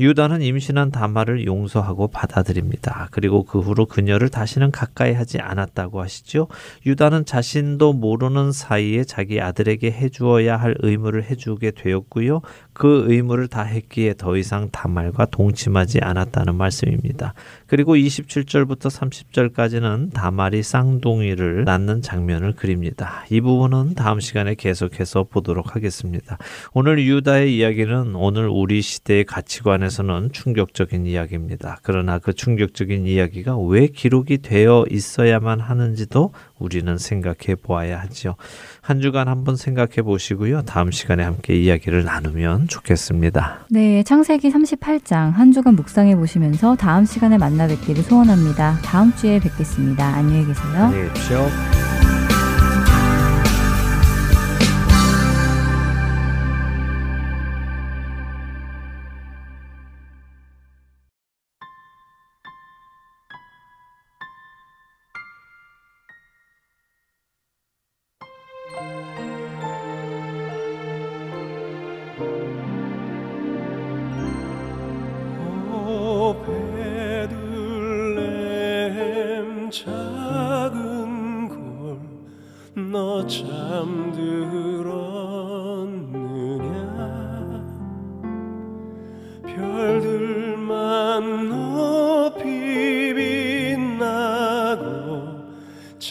[0.00, 3.08] 유다는 임신한 다말을 용서하고 받아들입니다.
[3.10, 6.46] 그리고 그 후로 그녀를 다시는 가까이 하지 않았다고 하시죠.
[6.86, 12.42] 유다는 자신도 모르는 사이에 자기 아들에게 해주어야 할 의무를 해주게 되었고요.
[12.72, 17.34] 그 의무를 다 했기에 더 이상 다말과 동침하지 않았다는 말씀입니다.
[17.66, 23.24] 그리고 27절부터 30절까지는 다말이 쌍둥이를 낳는 장면을 그립니다.
[23.30, 26.38] 이 부분은 다음 시간에 계속해서 보도록 하겠습니다.
[26.72, 31.78] 오늘 유다의 이야기는 오늘 우리 시대의 가치관에 서는 충격적인 이야기입니다.
[31.82, 38.34] 그러나 그 충격적인 이야기가 왜 기록이 되어 있어야만 하는지도 우리는 생각해 보아야 하지요.
[38.80, 40.62] 한 주간 한번 생각해 보시고요.
[40.62, 43.66] 다음 시간에 함께 이야기를 나누면 좋겠습니다.
[43.70, 48.78] 네, 창세기 38장 한 주간 묵상해 보시면서 다음 시간에 만나 뵙기를 소원합니다.
[48.82, 50.04] 다음 주에 뵙겠습니다.
[50.04, 50.84] 안녕히 계세요.
[50.84, 51.87] 안녕히 계십시오.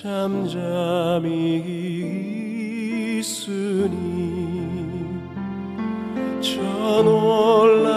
[0.07, 1.27] 잠잠히
[3.19, 3.91] 있으니
[6.39, 6.61] 저
[7.03, 7.96] 놀라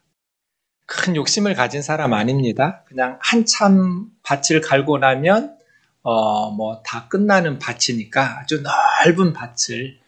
[0.87, 2.83] 큰 욕심을 가진 사람 아닙니다.
[2.87, 5.55] 그냥 한참 밭을 갈고 나면
[6.01, 9.99] 어, 뭐 다 끝나는 밭이니까 아주 넓은 밭을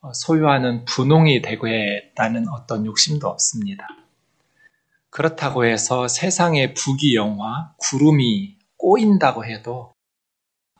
[0.00, 3.86] 어, 소유하는 분홍이 되겠다는 어떤 욕심도 없습니다.
[5.10, 9.92] 그렇다고 해서 세상의 부귀 영화, 구름이 꼬인다고 해도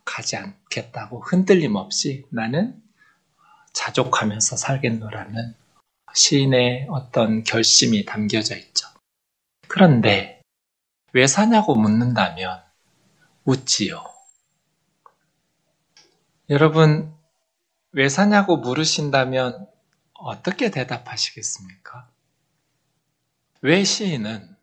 [0.06, 2.82] 가지 않겠다고 흔들림 없이 나는
[3.74, 5.63] 자족하면서 살겠노라는
[6.14, 8.88] 시인의 어떤 결심이 담겨져 있죠.
[9.68, 10.40] 그런데
[11.12, 12.62] 왜 사냐고 묻는다면
[13.44, 14.04] 웃지요.
[16.50, 17.12] 여러분,
[17.92, 19.66] 왜 사냐고 물으신다면
[20.14, 22.08] 어떻게 대답하시겠습니까?
[23.62, 24.54] 왜 시인은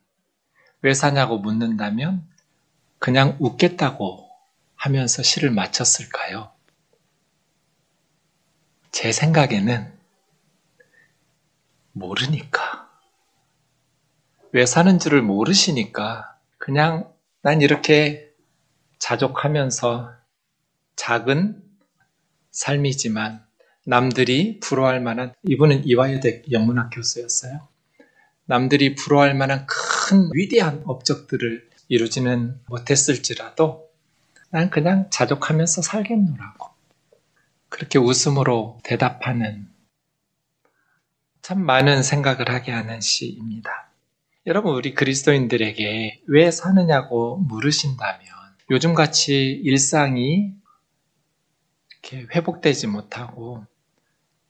[0.81, 2.27] 왜 사냐고 묻는다면
[2.99, 4.29] 그냥 웃겠다고
[4.75, 6.51] 하면서 시를 마쳤을까요?
[8.91, 10.00] 제 생각에는
[11.93, 12.89] 모르니까.
[14.53, 18.31] 왜 사는지를 모르시니까 그냥 난 이렇게
[18.99, 20.11] 자족하면서
[20.95, 21.63] 작은
[22.51, 23.43] 삶이지만
[23.85, 27.67] 남들이 부러워할 만한 이분은 이화여대 영문학 교수였어요.
[28.45, 33.89] 남들이 부러워할 만한 큰 위대한 업적들을 이루지는 못했을지라도
[34.49, 36.69] 난 그냥 자족하면서 살겠노라고
[37.69, 39.70] 그렇게 웃음으로 대답하는
[41.41, 43.89] 참 많은 생각을 하게 하는 시입니다.
[44.45, 48.27] 여러분 우리 그리스도인들에게 왜 사느냐고 물으신다면
[48.69, 50.51] 요즘같이 일상이
[51.91, 53.65] 이렇게 회복되지 못하고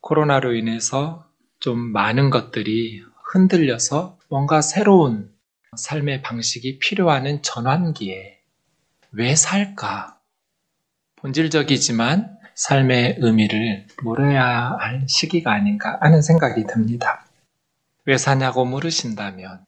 [0.02, 5.34] 코로나로 인해서 좀 많은 것들이 흔들려서 뭔가 새로운
[5.78, 8.40] 삶의 방식이 필요하는 전환기에
[9.12, 10.20] 왜 살까?
[11.18, 17.26] 본질적이지만 삶의 의미를 물어야 할 시기가 아닌가 하는 생각이 듭니다.
[18.06, 19.66] 왜 사냐고 물으신다면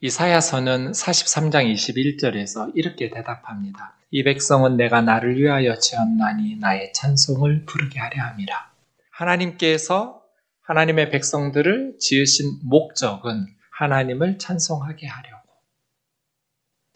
[0.00, 3.96] 이사야서는 43장 21절에서 이렇게 대답합니다.
[4.10, 8.70] 이 백성은 내가 나를 위하여 지었나니 나의 찬송을 부르게 하려 함이라.
[9.10, 10.22] 하나님께서
[10.62, 15.46] 하나님의 백성들을 지으신 목적은 하나님을 찬송하게 하려고.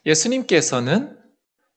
[0.07, 1.20] 예수님께서는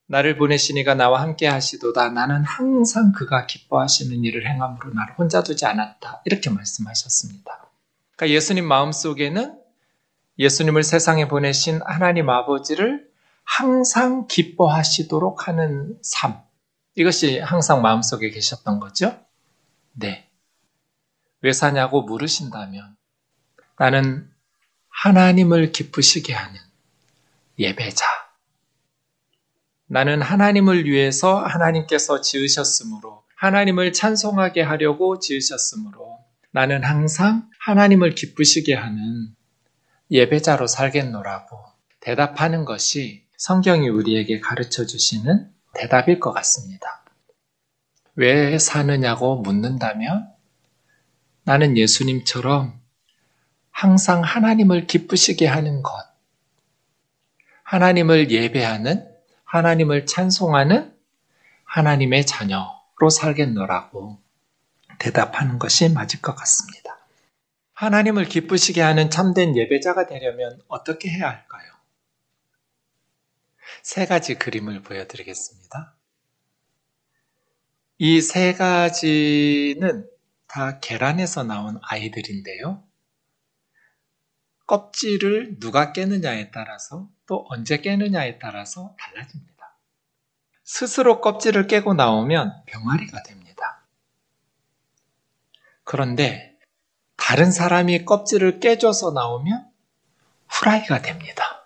[0.07, 2.09] 나를 보내시니가 나와 함께 하시도다.
[2.09, 6.21] 나는 항상 그가 기뻐하시는 일을 행함으로 나를 혼자 두지 않았다.
[6.25, 7.69] 이렇게 말씀하셨습니다.
[8.15, 9.59] 그러니까 예수님 마음 속에는
[10.39, 13.07] 예수님을 세상에 보내신 하나님 아버지를
[13.43, 16.41] 항상 기뻐하시도록 하는 삶.
[16.95, 19.19] 이것이 항상 마음속에 계셨던 거죠?
[19.93, 20.29] 네.
[21.41, 22.95] 왜 사냐고 물으신다면
[23.77, 24.29] 나는
[24.89, 26.59] 하나님을 기쁘시게 하는
[27.59, 28.22] 예배자.
[29.87, 36.19] 나는 하나님을 위해서 하나님께서 지으셨으므로 하나님을 찬송하게 하려고 지으셨으므로
[36.51, 39.29] 나는 항상 하나님을 기쁘시게 하는
[40.11, 41.57] 예배자로 살겠노라고
[41.99, 47.03] 대답하는 것이 성경이 우리에게 가르쳐 주시는 대답일 것 같습니다.
[48.15, 50.31] 왜 사느냐고 묻는다면
[51.43, 52.79] 나는 예수님처럼
[53.71, 55.91] 항상 하나님을 기쁘시게 하는 것,
[57.63, 59.12] 하나님을 예배하는,
[59.53, 60.97] 하나님을 찬송하는
[61.65, 64.19] 하나님의 자녀로 살겠노라고
[64.97, 66.97] 대답하는 것이 맞을 것 같습니다.
[67.73, 71.71] 하나님을 기쁘시게 하는 참된 예배자가 되려면 어떻게 해야 할까요?
[73.83, 75.93] 세 가지 그림을 보여드리겠습니다.
[77.99, 80.09] 이 세 가지는
[80.47, 82.83] 다 계란에서 나온 아이들인데요.
[84.65, 89.77] 껍질을 누가 깨느냐에 따라서 또 언제 깨느냐에 따라서 달라집니다.
[90.63, 93.83] 스스로 껍질을 깨고 나오면 병아리가 됩니다.
[95.83, 96.57] 그런데
[97.17, 99.71] 다른 사람이 껍질을 깨줘서 나오면
[100.49, 101.65] 후라이가 됩니다.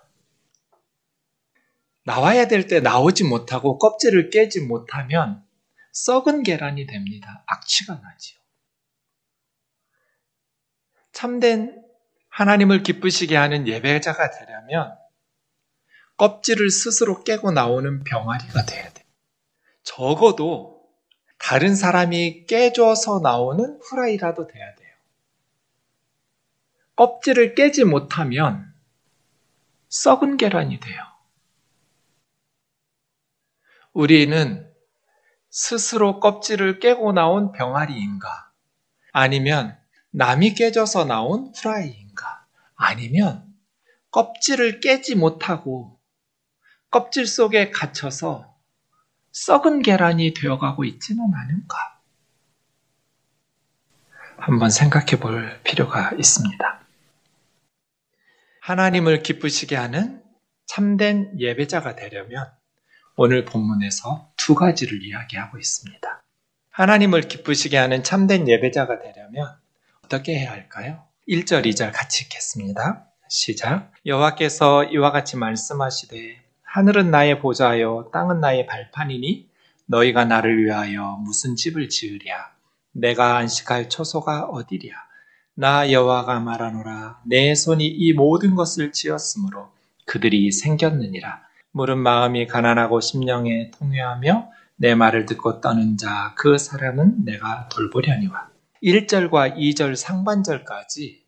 [2.04, 5.44] 나와야 될 때 나오지 못하고 껍질을 깨지 못하면
[5.92, 7.44] 썩은 계란이 됩니다.
[7.46, 8.38] 악취가 나지요.
[11.12, 11.84] 참된
[12.28, 14.96] 하나님을 기쁘시게 하는 예배자가 되려면
[16.18, 19.04] 껍질을 스스로 깨고 나오는 병아리가 돼야 돼.
[19.84, 20.82] 적어도
[21.38, 24.88] 다른 사람이 깨줘서 나오는 후라이라도 돼야 돼요.
[26.96, 28.74] 껍질을 깨지 못하면
[29.88, 31.02] 썩은 계란이 돼요.
[33.92, 34.68] 우리는
[35.50, 38.52] 스스로 껍질을 깨고 나온 병아리인가?
[39.12, 39.78] 아니면
[40.10, 42.46] 남이 깨져서 나온 후라이인가?
[42.74, 43.54] 아니면
[44.10, 45.97] 껍질을 깨지 못하고
[46.90, 48.54] 껍질 속에 갇혀서
[49.32, 51.76] 썩은 계란이 되어가고 있지는 않은가?
[54.38, 56.80] 한번 생각해 볼 필요가 있습니다.
[58.62, 60.22] 하나님을 기쁘시게 하는
[60.66, 62.50] 참된 예배자가 되려면
[63.16, 66.22] 오늘 본문에서 두 가지를 이야기하고 있습니다.
[66.70, 69.56] 하나님을 기쁘시게 하는 참된 예배자가 되려면
[70.04, 71.04] 어떻게 해야 할까요?
[71.28, 73.06] 1절, 2절 같이 읽겠습니다.
[73.28, 73.92] 시작.
[74.06, 76.47] 여호와께서 이와 같이 말씀하시되
[76.78, 79.48] 하늘은 나의 보좌요 땅은 나의 발판이니
[79.86, 82.52] 너희가 나를 위하여 무슨 집을 지으랴
[82.92, 84.94] 내가 안식할 초소가 어디랴
[85.54, 89.70] 나 여호와가 말하노라 내 손이 이 모든 것을 지었으므로
[90.04, 91.42] 그들이 생겼느니라.
[91.72, 98.50] 물은 마음이 가난하고 심령에 통회하며 내 말을 듣고 떠는 자, 그 사람은 내가 돌보려니와.
[98.84, 101.24] 1절과 2절 상반절까지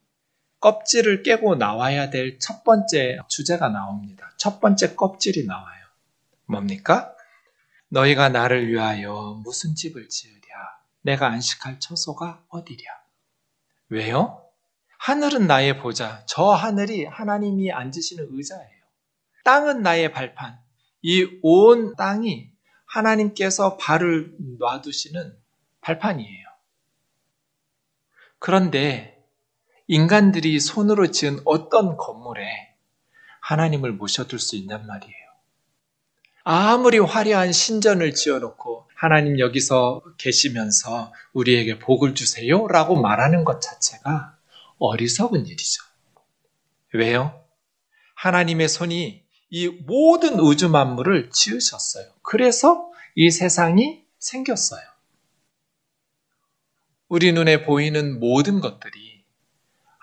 [0.61, 4.31] 껍질을 깨고 나와야 될 첫 번째 주제가 나옵니다.
[4.37, 5.85] 첫 번째 껍질이 나와요.
[6.47, 7.15] 뭡니까?
[7.89, 10.39] 너희가 나를 위하여 무슨 집을 지으랴?
[11.03, 12.85] 내가 안식할 처소가 어디랴?
[13.89, 14.45] 왜요?
[14.99, 18.81] 하늘은 나의 보좌, 저 하늘이 하나님이 앉으시는 의자예요.
[19.45, 20.59] 땅은 나의 발판,
[21.03, 22.51] 이 온 땅이
[22.85, 25.37] 하나님께서 발을 놔두시는
[25.81, 26.47] 발판이에요.
[28.39, 29.20] 그런데
[29.93, 32.45] 인간들이 손으로 지은 어떤 건물에
[33.41, 35.17] 하나님을 모셔둘 수 있단 말이에요.
[36.45, 44.37] 아무리 화려한 신전을 지어놓고 하나님 여기서 계시면서 우리에게 복을 주세요 라고 말하는 것 자체가
[44.79, 45.83] 어리석은 일이죠.
[46.95, 47.45] 왜요?
[48.15, 52.05] 하나님의 손이 이 모든 우주 만물을 지으셨어요.
[52.23, 54.83] 그래서 이 세상이 생겼어요.
[57.09, 59.10] 우리 눈에 보이는 모든 것들이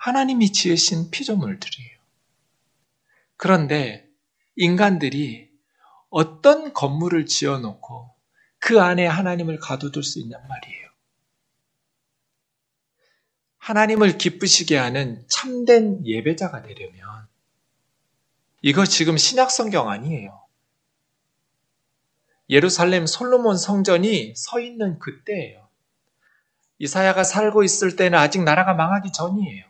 [0.08, 1.98] 하나님이 지으신 피조물들이에요.
[3.36, 4.08] 그런데
[4.56, 5.50] 인간들이
[6.08, 8.14] 어떤 건물을 지어놓고
[8.58, 10.88] 그 안에 하나님을 가둬둘 수 있냔 말이에요.
[13.58, 17.28] 하나님을 기쁘시게 하는 참된 예배자가 되려면
[18.62, 20.40] 이거 지금 신약 성경 아니에요.
[22.48, 25.68] 예루살렘 솔로몬 성전이 서 있는 그때예요.
[26.78, 29.68] 이사야가 살고 있을 때는 아직 나라가 망하기 전이에요.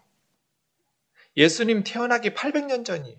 [1.39, 3.17] 예수님 태어나기 800년 전이에요.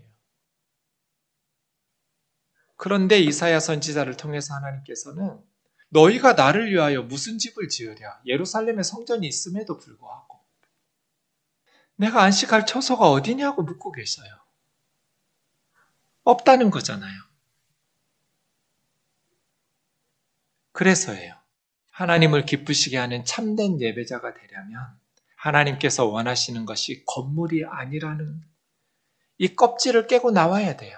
[2.75, 5.41] 그런데 이사야 선지자를 통해서 하나님께서는
[5.87, 8.21] 너희가 나를 위하여 무슨 집을 지으랴?
[8.25, 10.37] 예루살렘에 성전이 있음에도 불구하고
[11.95, 14.29] 내가 안식할 처소가 어디냐고 묻고 계셔요.
[16.23, 17.21] 없다는 거잖아요.
[20.73, 21.35] 그래서예요.
[21.91, 24.98] 하나님을 기쁘시게 하는 참된 예배자가 되려면
[25.39, 28.41] 하나님께서 원하시는 것이 건물이 아니라는
[29.37, 30.97] 이 껍질을 깨고 나와야 돼요.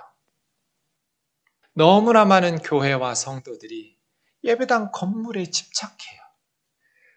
[1.74, 3.98] 너무나 많은 교회와 성도들이
[4.44, 6.22] 예배당 건물에 집착해요.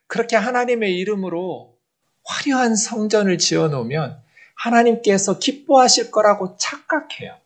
[0.06, 1.78] 그렇게 하나님의 이름으로
[2.24, 4.22] 화려한 성전을 지어 놓으면
[4.56, 7.40] 하나님께서 기뻐하실 거라고 착각해요.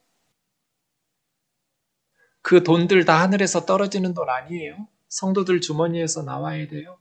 [2.42, 4.88] 그 돈들 다 하늘에서 떨어지는 돈 아니에요.
[5.08, 6.98] 성도들 주머니에서 나와야 돼요.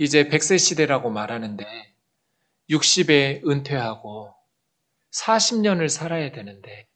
[0.00, 1.94] 이제 100세 시대라고 말하는데
[2.70, 4.34] 60에 은퇴하고
[5.10, 6.88] 40년을 살아야 되는데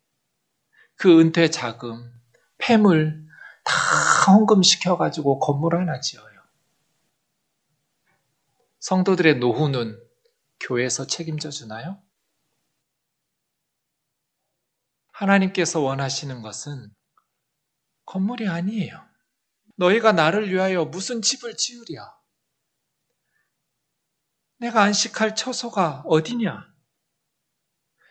[0.95, 2.11] 그 은퇴 자금,
[2.57, 3.29] 폐물
[3.63, 3.75] 다
[4.27, 6.33] 헌금시켜가지고 건물 하나 지어요.
[8.79, 10.03] 성도들의 노후는
[10.61, 12.03] 교회에서 책임져 주나요?
[15.13, 16.89] 하나님께서 원하시는 것은
[18.07, 18.99] 건물이 아니에요.
[19.77, 22.24] 너희가 나를 위하여 무슨 집을 지으랴?
[24.65, 26.73] 내가 안식할 처소가 어디냐?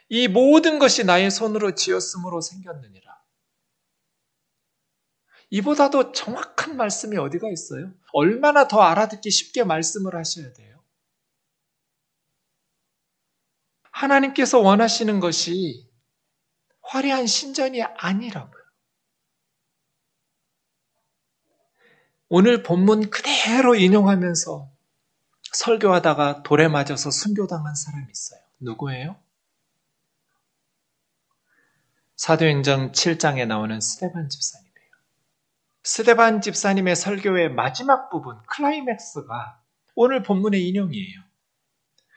[0.09, 3.11] 이 모든 것이 나의 손으로 지었으므로 생겼느니라.
[5.49, 7.91] 이보다도 정확한 말씀이 어디가 있어요?
[8.11, 10.83] 얼마나 더 알아듣기 쉽게 말씀을 하셔야 돼요?
[13.91, 15.89] 하나님께서 원하시는 것이
[16.81, 18.63] 화려한 신전이 아니라고요.
[22.29, 24.72] 오늘 본문 그대로 인용하면서
[25.53, 28.39] 설교하다가 돌에 맞아서 순교당한 사람이 있어요.
[28.59, 29.15] 누구예요?
[32.15, 34.73] 사도행전 7장에 나오는 스테반 집사님이에요.
[35.83, 39.61] 스테반 집사님의 설교의 마지막 부분, 클라이맥스가
[39.95, 41.21] 오늘 본문의 인용이에요.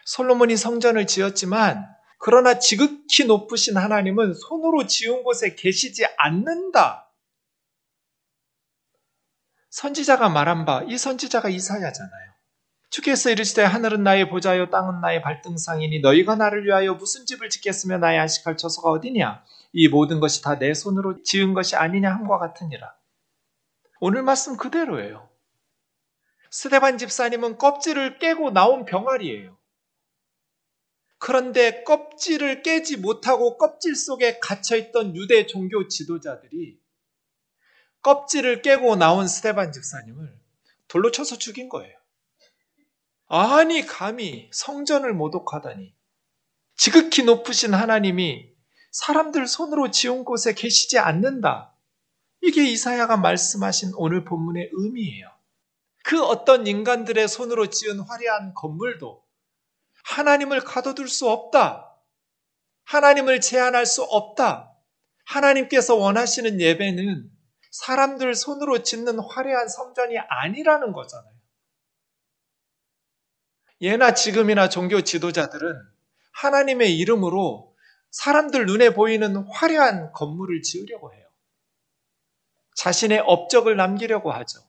[0.05, 1.87] 솔로몬이 성전을 지었지만
[2.18, 7.12] 그러나 지극히 높으신 하나님은 손으로 지은 곳에 계시지 않는다.
[9.70, 12.36] 선지자가 말한 바, 이 선지자가 이사야잖아요.
[12.91, 18.18] 주께서 이르시되 하늘은 나의 보좌요 땅은 나의 발등상이니 너희가 나를 위하여 무슨 집을 짓겠으며 나의
[18.20, 19.45] 안식할 처소가 어디냐?
[19.72, 22.95] 이 모든 것이 다 내 손으로 지은 것이 아니냐 함과 같으니라.
[24.01, 25.28] 오늘 말씀 그대로예요.
[26.51, 29.57] 스데반 집사님은 껍질을 깨고 나온 병아리예요.
[31.18, 36.78] 그런데 껍질을 깨지 못하고 껍질 속에 갇혀있던 유대 종교 지도자들이
[38.03, 40.39] 껍질을 깨고 나온 스테반 집사님을
[40.89, 41.95] 돌로 쳐서 죽인 거예요.
[43.29, 45.95] 아니, 감히 성전을 모독하다니.
[46.77, 48.51] 지극히 높으신 하나님이
[48.93, 51.74] 사람들 손으로 지은 곳에 계시지 않는다.
[52.43, 55.29] 이게 이사야가 말씀하신 오늘 본문의 의미예요.
[56.05, 59.24] 그 어떤 인간들의 손으로 지은 화려한 건물도
[60.05, 61.93] 하나님을 가둬둘 수 없다.
[62.85, 64.72] 하나님을 제한할 수 없다.
[65.24, 67.29] 하나님께서 원하시는 예배는
[67.72, 71.36] 사람들 손으로 짓는 화려한 성전이 아니라는 거잖아요.
[73.81, 75.74] 예나 지금이나 종교 지도자들은
[76.33, 77.74] 하나님의 이름으로
[78.11, 81.27] 사람들 눈에 보이는 화려한 건물을 지으려고 해요.
[82.77, 84.61] 자신의 업적을 남기려고 하죠.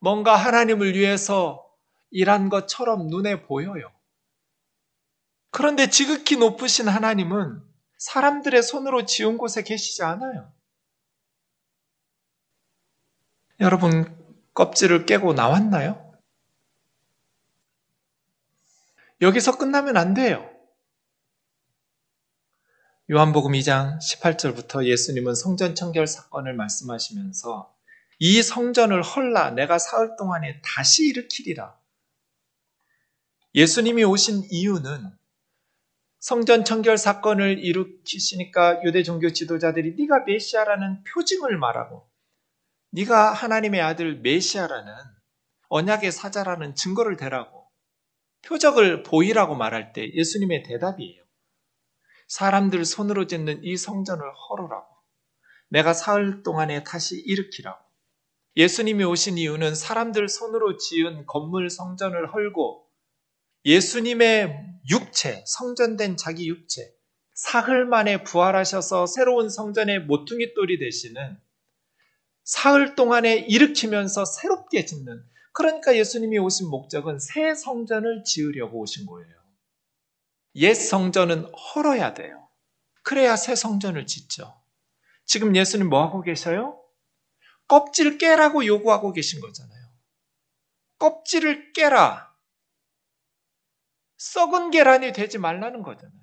[0.00, 1.64] 뭔가 하나님을 위해서
[2.10, 3.92] 일한 것처럼 눈에 보여요.
[5.50, 7.62] 그런데 지극히 높으신 하나님은
[7.98, 10.52] 사람들의 손으로 지은 곳에 계시지 않아요.
[13.60, 14.16] 여러분,
[14.54, 16.07] 껍질을 깨고 나왔나요?
[19.20, 20.48] 여기서 끝나면 안 돼요.
[23.10, 27.74] 요한복음 2장 18절부터 예수님은 성전 청결 사건을 말씀하시면서
[28.20, 31.74] 이 성전을 헐라 내가 사흘 동안에 다시 일으키리라.
[33.54, 35.10] 예수님이 오신 이유는
[36.20, 42.08] 성전 청결 사건을 일으키시니까 유대 종교 지도자들이 네가 메시아라는 표징을 말하고
[42.90, 44.92] 네가 하나님의 아들 메시아라는
[45.68, 47.57] 언약의 사자라는 증거를 대라고
[48.42, 51.22] 표적을 보이라고 말할 때 예수님의 대답이에요.
[52.28, 54.86] 사람들 손으로 짓는 이 성전을 헐으라고.
[55.68, 57.78] 내가 사흘 동안에 다시 일으키라고.
[58.56, 62.88] 예수님이 오신 이유는 사람들 손으로 지은 건물 성전을 헐고
[63.64, 66.92] 예수님의 육체, 성전된 자기 육체,
[67.34, 71.38] 사흘 만에 부활하셔서 새로운 성전의 모퉁이 돌이 되시는
[72.42, 75.22] 사흘 동안에 일으키면서 새롭게 짓는
[75.58, 79.34] 그러니까 예수님이 오신 목적은 새 성전을 지으려고 오신 거예요.
[80.54, 82.48] 옛 성전은 헐어야 돼요.
[83.02, 84.62] 그래야 새 성전을 짓죠.
[85.24, 86.80] 지금 예수님 뭐 하고 계셔요?
[87.66, 89.88] 껍질 깨라고 요구하고 계신 거잖아요.
[90.98, 92.32] 껍질을 깨라.
[94.16, 96.20] 썩은 계란이 되지 말라는 거잖아요.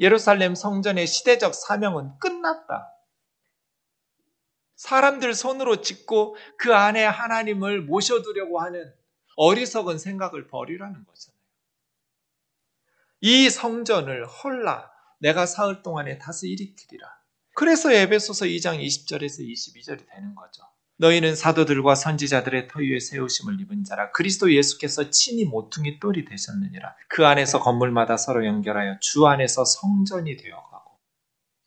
[0.00, 2.91] 예루살렘 성전의 시대적 사명은 끝났다.
[4.82, 8.92] 사람들 손으로 짓고 그 안에 하나님을 모셔두려고 하는
[9.36, 11.40] 어리석은 생각을 버리라는 거잖아요.
[13.20, 17.06] 이 성전을 헐라 내가 사흘 동안에 다시 일으키리라.
[17.54, 20.64] 그래서 에베소서 2장 20절에서 22절이 되는 거죠.
[20.96, 26.96] 너희는 사도들과 선지자들의 터 위에 세우심을 입은 자라 그리스도 예수께서 친히 모퉁이 돌이 되셨느니라.
[27.08, 30.71] 그 안에서 건물마다 서로 연결하여 주 안에서 성전이 되어가고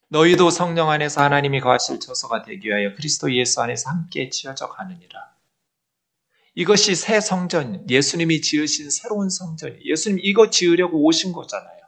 [0.10, 5.36] 너희도 성령 안에서 하나님이 거하실 처소가 되기 위하여 그리스도 예수 안에서 함께 지어져 가느니라.
[6.53, 11.80] 이것이 새 성전, 예수님이 지으신 새로운 성전이 예수님 이거 지으려고 오신 거잖아요.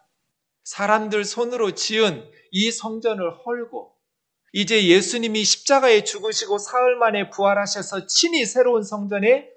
[0.63, 3.95] 사람들 손으로 지은 이 성전을 헐고
[4.51, 9.47] 이제 예수님이 십자가에 죽으시고 사흘 만에 부활하셔서 친히 새로운 성전의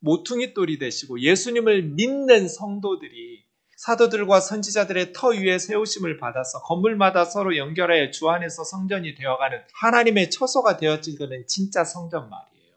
[0.00, 3.44] 모퉁이 돌이 되시고 예수님을 믿는 성도들이
[3.78, 10.78] 사도들과 선지자들의 터 위에 세우심을 받아서 건물마다 서로 연결하여 주 안에서 성전이 되어가는 하나님의 처소가
[10.78, 12.74] 되어지는 진짜 성전 말이에요.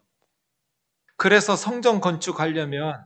[1.16, 3.04] 그래서 성전 건축하려면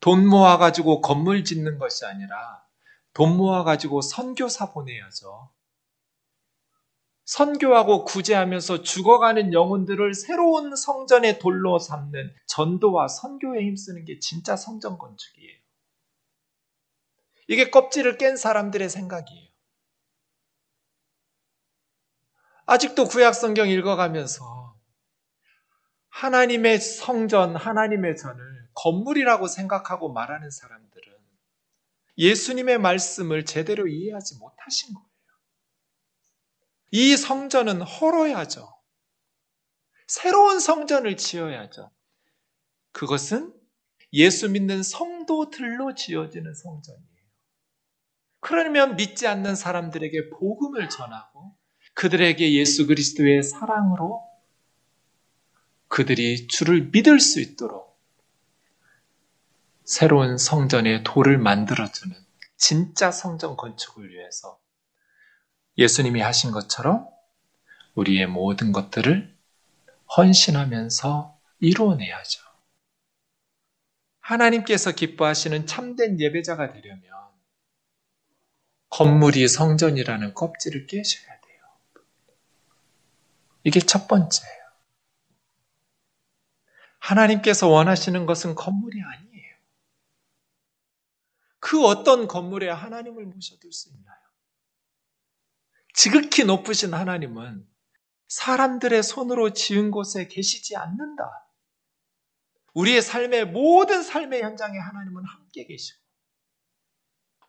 [0.00, 2.62] 돈 모아가지고 건물 짓는 것이 아니라
[3.14, 5.48] 돈 모아가지고 선교사 보내야죠.
[7.24, 15.61] 선교하고 구제하면서 죽어가는 영혼들을 새로운 성전의 돌로 삼는 전도와 선교에 힘쓰는 게 진짜 성전 건축이에요.
[17.48, 19.52] 이게 껍질을 깬 사람들의 생각이에요.
[22.66, 24.78] 아직도 구약 성경 읽어가면서
[26.08, 31.12] 하나님의 성전, 하나님의 전을 건물이라고 생각하고 말하는 사람들은
[32.18, 35.08] 예수님의 말씀을 제대로 이해하지 못하신 거예요.
[36.92, 38.72] 이 성전은 헐어야죠.
[40.06, 41.90] 새로운 성전을 지어야죠.
[42.92, 43.54] 그것은
[44.12, 47.11] 예수 믿는 성도들로 지어지는 성전이에요.
[48.42, 51.56] 그러면 믿지 않는 사람들에게 복음을 전하고
[51.94, 54.28] 그들에게 예수 그리스도의 사랑으로
[55.86, 57.96] 그들이 주를 믿을 수 있도록
[59.84, 62.16] 새로운 성전의 돌을 만들어주는
[62.56, 64.58] 진짜 성전 건축을 위해서
[65.78, 67.08] 예수님이 하신 것처럼
[67.94, 69.36] 우리의 모든 것들을
[70.16, 72.42] 헌신하면서 이루어내야죠.
[74.18, 77.21] 하나님께서 기뻐하시는 참된 예배자가 되려면
[78.92, 81.64] 건물이 성전이라는 껍질을 깨셔야 돼요.
[83.64, 84.62] 이게 첫 번째예요.
[86.98, 89.56] 하나님께서 원하시는 것은 건물이 아니에요.
[91.58, 94.18] 그 어떤 건물에 하나님을 모셔둘 수 있나요?
[95.94, 97.66] 지극히 높으신 하나님은
[98.28, 101.48] 사람들의 손으로 지은 곳에 계시지 않는다.
[102.74, 106.01] 우리의 삶의 모든 삶의 현장에 하나님은 함께 계시고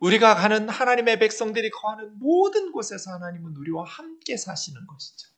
[0.03, 5.29] 우리가 가는 하나님의 백성들이 거하는 모든 곳에서 하나님은 우리와 함께 사시는 것이죠.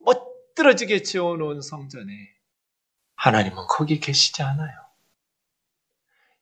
[0.00, 2.12] 멋들어지게 지어놓은 성전에
[3.14, 4.74] 하나님은 거기 계시지 않아요.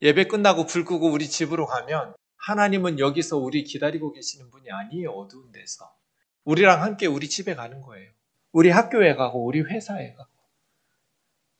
[0.00, 5.12] 예배 끝나고 불 끄고 우리 집으로 가면 하나님은 여기서 우리 기다리고 계시는 분이 아니에요.
[5.12, 5.96] 어두운 데서.
[6.42, 8.11] 우리랑 함께 우리 집에 가는 거예요.
[8.50, 10.30] 우리 학교에 가고 우리 회사에 가고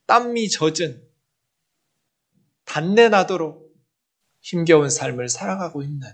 [0.07, 1.09] 땀이 젖은
[2.64, 3.62] 단내 나도록
[4.43, 6.07] 힘겨운 삶을 살아가고 있는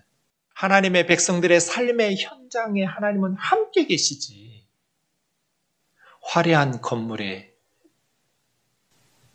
[0.54, 4.66] 하나님의 백성들의 삶의 현장에 하나님은 함께 계시지.
[6.22, 7.54] 화려한 건물에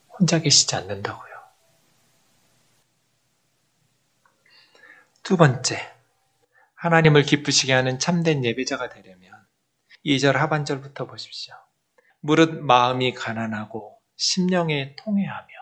[0.07, 1.33] 혼자 계시지 않는다고요.
[5.23, 5.79] 두 번째,
[6.75, 9.31] 하나님을 기쁘시게 하는 참된 예배자가 되려면
[10.05, 11.55] 2절 하반절부터 보십시오.
[12.19, 15.52] 무릇 마음이 가난하고 심령에 통회하며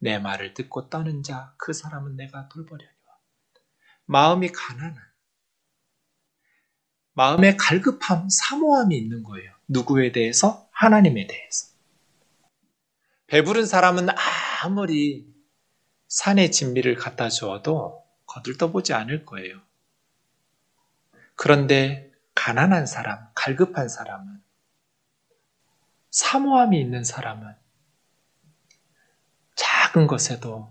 [0.00, 2.90] 내 말을 듣고 떠는 자 그 사람은 내가 돌보려니와.
[4.06, 4.96] 마음이 가난한
[7.12, 9.54] 마음의 갈급함, 사모함이 있는 거예요.
[9.68, 10.68] 누구에 대해서?
[10.72, 11.68] 하나님에 대해서.
[13.26, 14.08] 배부른 사람은
[14.62, 15.32] 아무리
[16.08, 19.60] 산의 진미를 갖다 주어도 거들떠보지 않을 거예요.
[21.36, 24.42] 그런데 가난한 사람, 갈급한 사람은
[26.10, 27.54] 사모함이 있는 사람은
[29.90, 30.68] 작은 것에도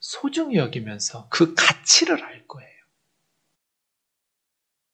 [0.00, 2.70] 소중히 여기면서 그 가치를 알 거예요.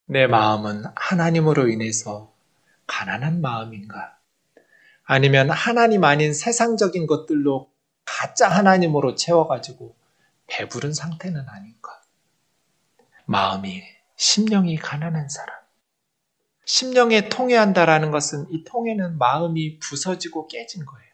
[0.06, 2.34] 내 마음은 하나님으로 인해서
[2.86, 4.18] 가난한 마음인가?
[5.04, 7.70] 아니면 하나님 아닌 세상적인 것들로
[8.04, 9.96] 가짜 하나님으로 채워가지고
[10.46, 12.02] 배부른 상태는 아닌가?
[13.26, 13.82] 마음이,
[14.16, 15.56] 심령이 가난한 사람.
[16.64, 21.08] 심령에 통해한다라는 것은 이 통해는 마음이 부서지고 깨진 거예요.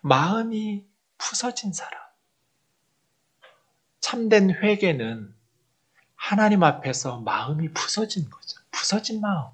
[0.00, 0.84] 마음이
[1.24, 1.98] 부서진 사람.
[4.00, 5.34] 참된 회개는
[6.14, 8.60] 하나님 앞에서 마음이 부서진 거죠.
[8.70, 9.50] 부서진 마음.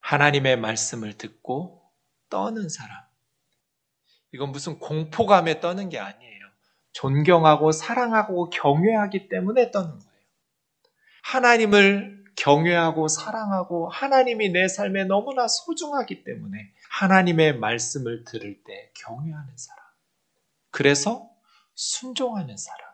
[0.00, 1.90] 하나님의 말씀을 듣고
[2.28, 3.02] 떠는 사람.
[4.32, 6.46] 이건 무슨 공포감에 떠는 게 아니에요.
[6.92, 10.22] 존경하고 사랑하고 경외하기 때문에 떠는 거예요.
[11.22, 19.84] 하나님을 경외하고 사랑하고 하나님이 내 삶에 너무나 소중하기 때문에 하나님의 말씀을 들을 때 경외하는 사람.
[20.72, 21.30] 그래서
[21.74, 22.90] 순종하는 사람.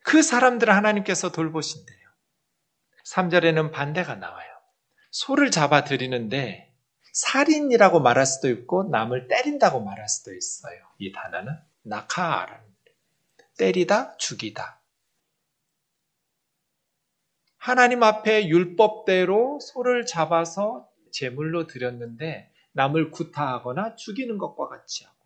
[0.00, 2.08] 그 사람들을 하나님께서 돌보신대요.
[3.06, 4.48] 3절에는 반대가 나와요.
[5.12, 6.74] 소를 잡아 드리는데
[7.12, 10.78] 살인이라고 말할 수도 있고 남을 때린다고 말할 수도 있어요.
[10.98, 12.66] 이 단어는 나카라는
[13.56, 14.77] 때리다, 죽이다.
[17.58, 25.16] 하나님 앞에 율법대로 소를 잡아서 제물로 드렸는데 남을 구타하거나 죽이는 것과 같이 하고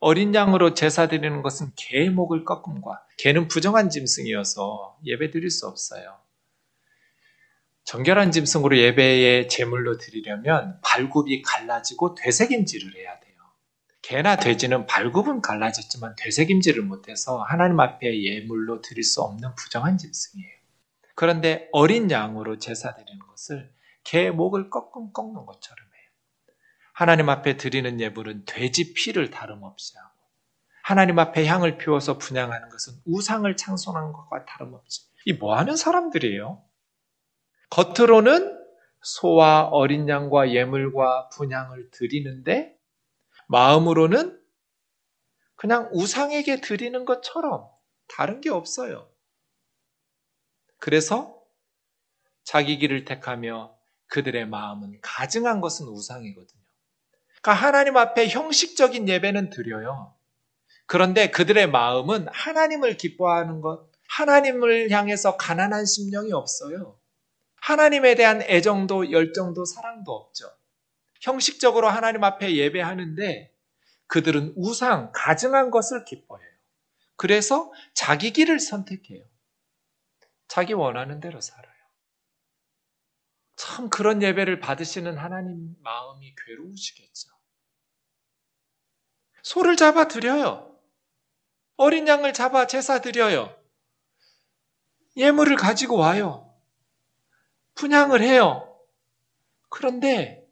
[0.00, 6.18] 어린 양으로 제사 드리는 것은 개의 목을 꺾음과 개는 부정한 짐승이어서 예배 드릴 수 없어요.
[7.84, 13.36] 정결한 짐승으로 예배에 제물로 드리려면 발굽이 갈라지고 되새김질을 해야 돼요.
[14.02, 20.55] 개나 돼지는 발굽은 갈라졌지만 되새김질을 못해서 하나님 앞에 예물로 드릴 수 없는 부정한 짐승이에요.
[21.16, 26.10] 그런데 어린 양으로 제사 드리는 것을 개 목을 꺾음 꺾는 것처럼 해요.
[26.92, 30.10] 하나님 앞에 드리는 예물은 돼지 피를 다름없이 하고
[30.82, 36.62] 하나님 앞에 향을 피워서 분양하는 것은 우상을 창송하는 것과 다름없이 이 뭐하는 사람들이에요?
[37.70, 38.56] 겉으로는
[39.00, 42.76] 소와 어린 양과 예물과 분양을 드리는데
[43.48, 44.38] 마음으로는
[45.54, 47.68] 그냥 우상에게 드리는 것처럼
[48.06, 49.08] 다른 게 없어요.
[50.78, 51.42] 그래서
[52.44, 53.76] 자기 길을 택하며
[54.08, 56.62] 그들의 마음은 가증한 것은 우상이거든요.
[57.42, 60.14] 그러니까 하나님 앞에 형식적인 예배는 드려요.
[60.86, 66.98] 그런데 그들의 마음은 하나님을 기뻐하는 것, 하나님을 향해서 가난한 심령이 없어요.
[67.56, 70.48] 하나님에 대한 애정도 열정도 사랑도 없죠.
[71.20, 73.52] 형식적으로 하나님 앞에 예배하는데
[74.06, 76.48] 그들은 우상, 가증한 것을 기뻐해요.
[77.16, 79.24] 그래서 자기 길을 선택해요.
[80.48, 81.74] 자기 원하는 대로 살아요.
[83.56, 87.30] 참 그런 예배를 받으시는 하나님 마음이 괴로우시겠죠.
[89.42, 90.78] 소를 잡아 드려요.
[91.76, 93.56] 어린 양을 잡아 제사 드려요.
[95.16, 96.54] 예물을 가지고 와요.
[97.74, 98.62] 분양을 해요.
[99.68, 100.46] 그런데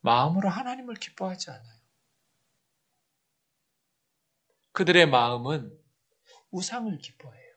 [0.00, 1.78] 마음으로 하나님을 기뻐하지 않아요.
[4.72, 5.76] 그들의 마음은
[6.50, 7.47] 우상을 기뻐해요.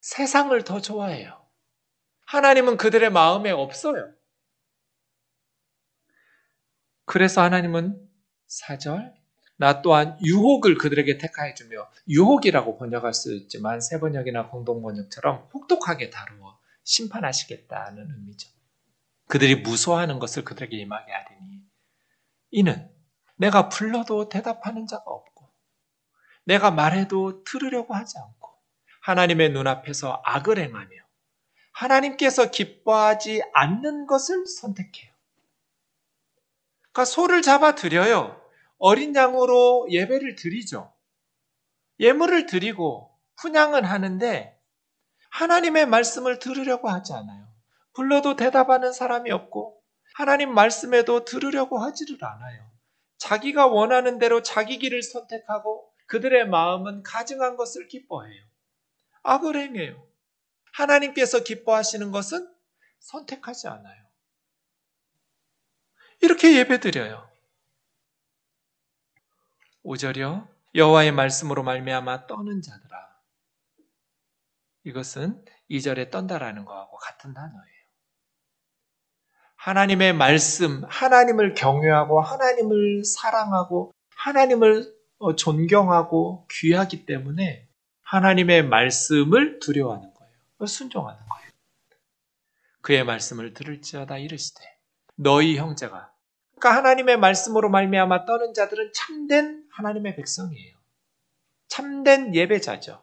[0.00, 1.44] 세상을 더 좋아해요.
[2.26, 4.12] 하나님은 그들의 마음에 없어요.
[7.04, 8.08] 그래서 하나님은
[8.48, 9.12] 4절
[9.56, 16.08] 나 또한 유혹을 그들에게 택하여 주며 유혹이라고 번역할 수 있지만 세 번역이나 공동 번역처럼 혹독하게
[16.08, 18.48] 다루어 심판하시겠다는 의미죠.
[19.28, 21.62] 그들이 무서워하는 것을 그들에게 임하게 하리니
[22.52, 22.90] 이는
[23.36, 25.50] 내가 불러도 대답하는 자가 없고
[26.44, 28.39] 내가 말해도 들으려고 하지 않고
[29.00, 30.88] 하나님의 눈앞에서 악을 행하며
[31.72, 35.12] 하나님께서 기뻐하지 않는 것을 선택해요.
[36.92, 38.40] 그러니까 소를 잡아 드려요.
[38.78, 40.92] 어린 양으로 예배를 드리죠.
[42.00, 44.58] 예물을 드리고 훈양은 하는데
[45.30, 47.46] 하나님의 말씀을 들으려고 하지 않아요.
[47.92, 49.80] 불러도 대답하는 사람이 없고
[50.14, 52.70] 하나님 말씀에도 들으려고 하지를 않아요.
[53.18, 58.49] 자기가 원하는 대로 자기 길을 선택하고 그들의 마음은 가증한 것을 기뻐해요.
[59.22, 60.06] 악을 행해요.
[60.72, 62.48] 하나님께서 기뻐하시는 것은
[62.98, 64.04] 선택하지 않아요.
[66.20, 67.28] 이렇게 예배드려요.
[69.84, 70.48] 5절이요.
[70.74, 73.10] 여호와의 말씀으로 말미암아 떠는 자들아.
[74.84, 77.80] 이것은 2절에 떤다라는 거하고 같은 단어예요.
[79.56, 87.68] 하나님의 말씀, 하나님을 경외하고 하나님을 사랑하고 하나님을 어, 존경하고 귀하기 때문에
[88.10, 90.66] 하나님의 말씀을 두려워하는 거예요.
[90.66, 91.50] 순종하는 거예요.
[92.80, 94.60] 그의 말씀을 들을지어다 이르시되
[95.14, 96.12] 너희 형제가
[96.56, 100.76] 그러니까 하나님의 말씀으로 말미암아 떠는 자들은 참된 하나님의 백성이에요.
[101.68, 103.00] 참된 예배자죠.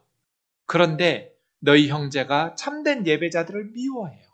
[0.66, 4.28] 그런데 너희 형제가 참된 예배자들을 미워해요.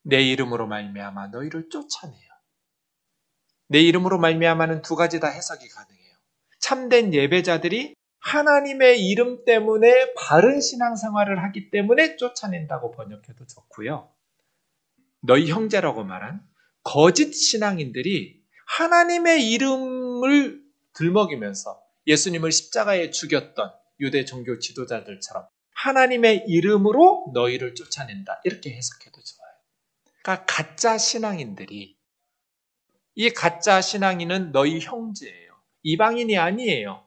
[0.00, 2.30] 내 이름으로 말미암아 너희를 쫓아내요.
[3.68, 6.16] 내 이름으로 말미암아는 두 가지 다 해석이 가능해요.
[6.58, 14.10] 참된 예배자들이 하나님의 이름 때문에 바른 신앙생활을 하기 때문에 쫓아낸다고 번역해도 좋고요.
[15.20, 16.40] 너희 형제라고 말한
[16.82, 20.62] 거짓 신앙인들이 하나님의 이름을
[20.94, 28.40] 들먹이면서 예수님을 십자가에 죽였던 유대 종교 지도자들처럼 하나님의 이름으로 너희를 쫓아낸다.
[28.44, 29.52] 이렇게 해석해도 좋아요.
[30.22, 31.96] 그러니까 가짜 신앙인들이
[33.16, 35.52] 이 가짜 신앙인은 너희 형제예요.
[35.82, 37.03] 이방인이 아니에요.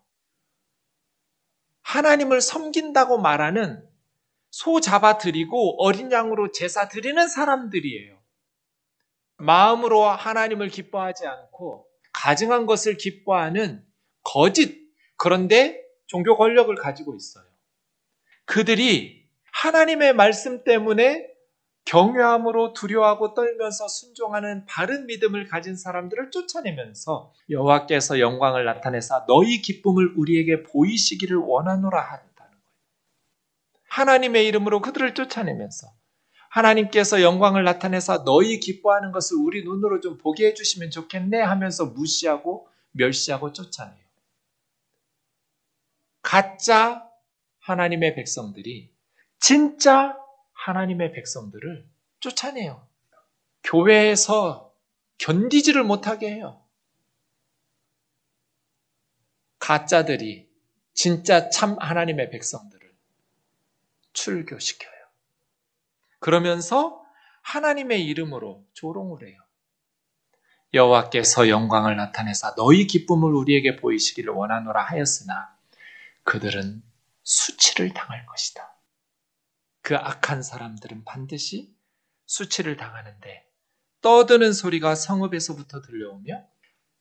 [1.87, 3.81] 하나님을 섬긴다고 말하는
[4.49, 8.17] 소 잡아 드리고 어린 양으로 제사 드리는 사람들이에요.
[9.37, 13.85] 마음으로 하나님을 기뻐하지 않고 가증한 것을 기뻐하는
[14.21, 14.85] 거짓
[15.15, 17.45] 그런데 종교 권력을 가지고 있어요.
[18.43, 21.25] 그들이 하나님의 말씀 때문에
[21.87, 30.63] 경외함으로 두려워하고 떨면서 순종하는 바른 믿음을 가진 사람들을 쫓아내면서 여호와께서 영광을 나타내사 너희 기쁨을 우리에게
[30.63, 32.61] 보이시기를 원하노라 한다는 거예요.
[33.87, 35.87] 하나님의 이름으로 그들을 쫓아내면서
[36.49, 43.53] 하나님께서 영광을 나타내사 너희 기뻐하는 것을 우리 눈으로 좀 보게 해주시면 좋겠네 하면서 무시하고 멸시하고
[43.53, 44.07] 쫓아내요.
[46.21, 47.07] 가짜
[47.59, 48.91] 하나님의 백성들이
[49.39, 50.17] 진짜
[50.67, 51.87] 하나님의 백성들을
[52.19, 52.85] 쫓아내요.
[53.63, 54.73] 교회에서
[55.17, 56.61] 견디지를 못하게 해요.
[59.59, 60.49] 가짜들이
[60.93, 62.93] 진짜 참 하나님의 백성들을
[64.11, 64.91] 출교시켜요.
[66.19, 67.01] 그러면서
[67.43, 69.39] 하나님의 이름으로 조롱을 해요.
[70.73, 75.55] 여호와께서 영광을 나타내사 너희 기쁨을 우리에게 보이시기를 원하노라 하였으나
[76.23, 76.83] 그들은
[77.23, 78.76] 수치를 당할 것이다.
[79.87, 81.73] 그 악한 사람들은 반드시
[82.25, 83.45] 수치를 당하는데
[84.01, 86.43] 떠드는 소리가 성읍에서부터 들려오며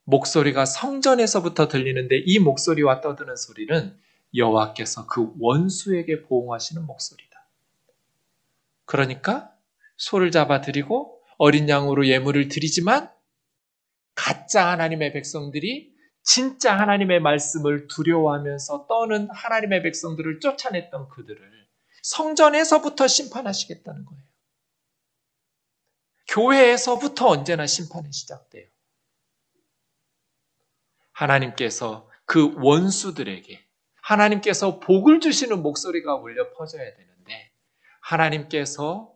[0.04, 3.98] 목소리가 성전에서부터 들리는데 이 목소리와 떠드는 소리는
[4.36, 7.48] 여호와께서 그 원수에게 보응하시는 목소리다.
[8.84, 9.50] 그러니까
[9.96, 13.10] 소를 잡아 드리고 어린 양으로 예물을 드리지만
[14.14, 21.56] 가짜 하나님의 백성들이 진짜 하나님의 말씀을 두려워하면서 떠는 하나님의 백성들을 쫓아냈던 그들을
[22.06, 24.22] 성전에서부터 심판하시겠다는 거예요.
[26.28, 28.68] 교회에서부터 언제나 심판이 시작돼요.
[31.10, 33.66] 하나님께서 그 원수들에게
[34.02, 37.52] 하나님께서 복을 주시는 목소리가 울려 퍼져야 되는데
[38.00, 39.12] 하나님께서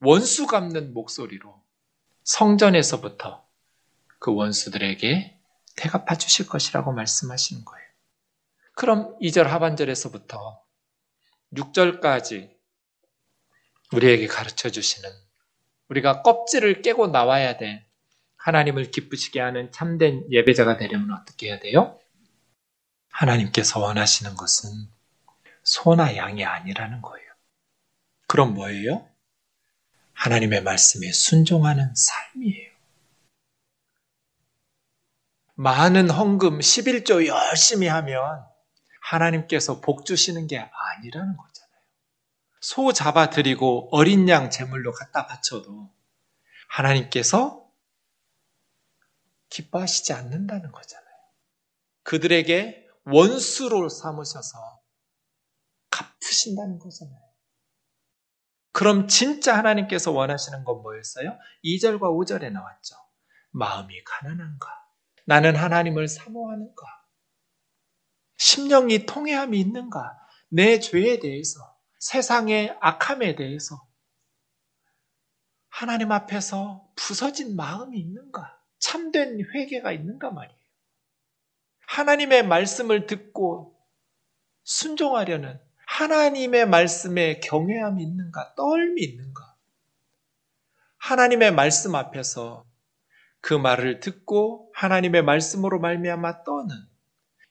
[0.00, 1.62] 원수 갚는 목소리로
[2.24, 3.46] 성전에서부터
[4.18, 5.38] 그 원수들에게
[5.76, 7.86] 대갚아 주실 것이라고 말씀하시는 거예요.
[8.76, 10.69] 그럼 2절 하반절에서부터
[11.54, 12.54] 6절까지
[13.92, 15.10] 우리에게 가르쳐 주시는
[15.88, 17.86] 우리가 껍질을 깨고 나와야 돼.
[18.36, 21.98] 하나님을 기쁘시게 하는 참된 예배자가 되려면 어떻게 해야 돼요?
[23.10, 24.70] 하나님께서 원하시는 것은
[25.62, 27.30] 소나 양이 아니라는 거예요.
[28.26, 29.08] 그럼 뭐예요?
[30.14, 32.70] 하나님의 말씀에 순종하는 삶이에요.
[35.54, 38.49] 많은 헌금 11조 열심히 하면
[39.10, 41.70] 하나님께서 복 주시는 게 아니라는 거잖아요.
[42.60, 45.90] 소 잡아 드리고 어린 양 제물로 갖다 바쳐도
[46.68, 47.68] 하나님께서
[49.48, 51.10] 기뻐하시지 않는다는 거잖아요.
[52.04, 54.80] 그들에게 원수로 삼으셔서
[55.90, 57.18] 갚으신다는 거잖아요.
[58.72, 61.36] 그럼 진짜 하나님께서 원하시는 건 뭐였어요?
[61.64, 62.94] 2절과 5절에 나왔죠.
[63.50, 64.68] 마음이 가난한가?
[65.26, 66.99] 나는 하나님을 사모하는가?
[68.40, 70.18] 심령이 통회함이 있는가?
[70.48, 71.60] 내 죄에 대해서,
[71.98, 73.86] 세상의 악함에 대해서
[75.68, 78.58] 하나님 앞에서 부서진 마음이 있는가?
[78.78, 80.58] 참된 회개가 있는가 말이에요.
[81.86, 83.78] 하나님의 말씀을 듣고
[84.64, 89.54] 순종하려는 하나님의 말씀에 경외함이 있는가, 떨미 있는가?
[90.96, 92.64] 하나님의 말씀 앞에서
[93.42, 96.90] 그 말을 듣고 하나님의 말씀으로 말미암아 떠는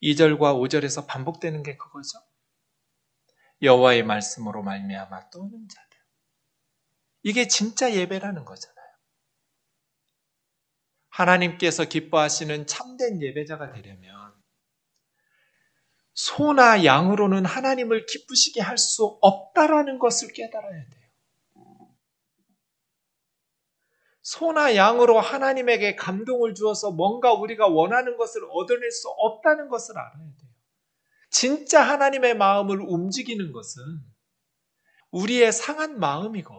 [0.01, 2.19] 2절과 5절에서 반복되는 게 그거죠.
[3.61, 5.97] 여호와의 말씀으로 말미암아 떠는 자들.
[7.23, 8.79] 이게 진짜 예배라는 거잖아요.
[11.09, 14.33] 하나님께서 기뻐하시는 참된 예배자가 되려면
[16.13, 21.08] 소나 양으로는 하나님을 기쁘시게 할 수 없다라는 것을 깨달아야 돼요.
[24.29, 30.51] 소나 양으로 하나님에게 감동을 주어서 뭔가 우리가 원하는 것을 얻어낼 수 없다는 것을 알아야 돼요.
[31.31, 33.81] 진짜 하나님의 마음을 움직이는 것은
[35.09, 36.53] 우리의 상한 마음이고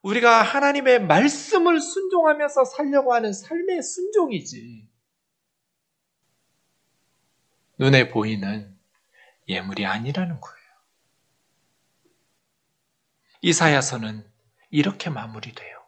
[0.00, 4.88] 우리가 하나님의 말씀을 순종하면서 살려고 하는 삶의 순종이지.
[7.78, 8.74] 눈에 보이는
[9.46, 10.56] 예물이 아니라는 거예요.
[13.42, 14.26] 이사야서는
[14.70, 15.79] 이렇게 마무리돼요.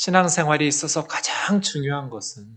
[0.00, 2.56] 신앙생활에 있어서 가장 중요한 것은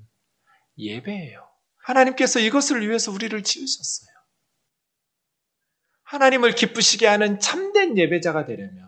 [0.77, 1.45] 예배예요.
[1.75, 4.09] 하나님께서 이것을 위해서 우리를 지으셨어요.
[6.03, 8.87] 하나님을 기쁘시게 하는 참된 예배자가 되려면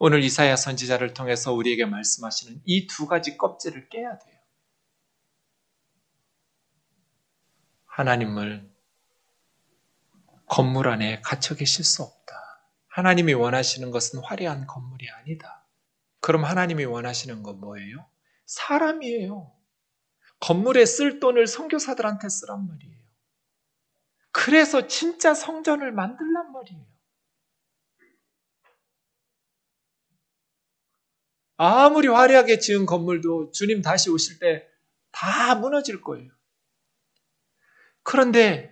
[0.00, 4.40] 오늘 이사야 선지자를 통해서 우리에게 말씀하시는 이 두 가지 껍질을 깨야 돼요.
[7.84, 8.68] 하나님을
[10.48, 12.34] 건물 안에 갇혀 계실 수 없다.
[12.88, 15.55] 하나님이 원하시는 것은 화려한 건물이 아니다.
[16.26, 18.10] 그럼 하나님이 원하시는 건 뭐예요?
[18.46, 19.54] 사람이에요.
[20.40, 22.98] 건물에 쓸 돈을 선교사들한테 쓰란 말이에요.
[24.32, 26.84] 그래서 진짜 성전을 만들란 말이에요.
[31.58, 34.68] 아무리 화려하게 지은 건물도 주님 다시 오실 때
[35.12, 36.30] 다 무너질 거예요.
[38.02, 38.70] 그런데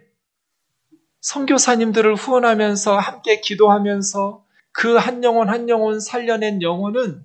[1.20, 7.24] 선교사님들을 후원하면서 함께 기도하면서 그 한 영혼 한 영혼 살려낸 영혼은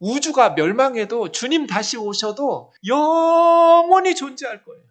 [0.00, 4.82] 우주가 멸망해도 주님 다시 오셔도 영원히 존재할 거예요.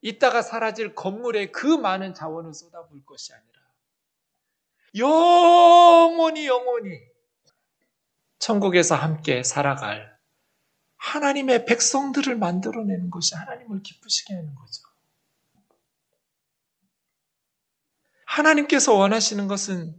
[0.00, 3.48] 이따가 사라질 건물에 그 많은 자원을 쏟아부을 것이 아니라
[4.96, 7.00] 영원히 영원히
[8.38, 10.16] 천국에서 함께 살아갈
[10.96, 14.87] 하나님의 백성들을 만들어내는 것이 하나님을 기쁘시게 하는 거죠.
[18.28, 19.98] 하나님께서 원하시는 것은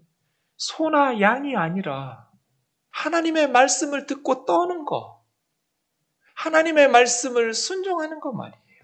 [0.56, 2.30] 소나 양이 아니라
[2.92, 5.26] 하나님의 말씀을 듣고 떠는 거,
[6.36, 8.84] 하나님의 말씀을 순종하는 거 말이에요.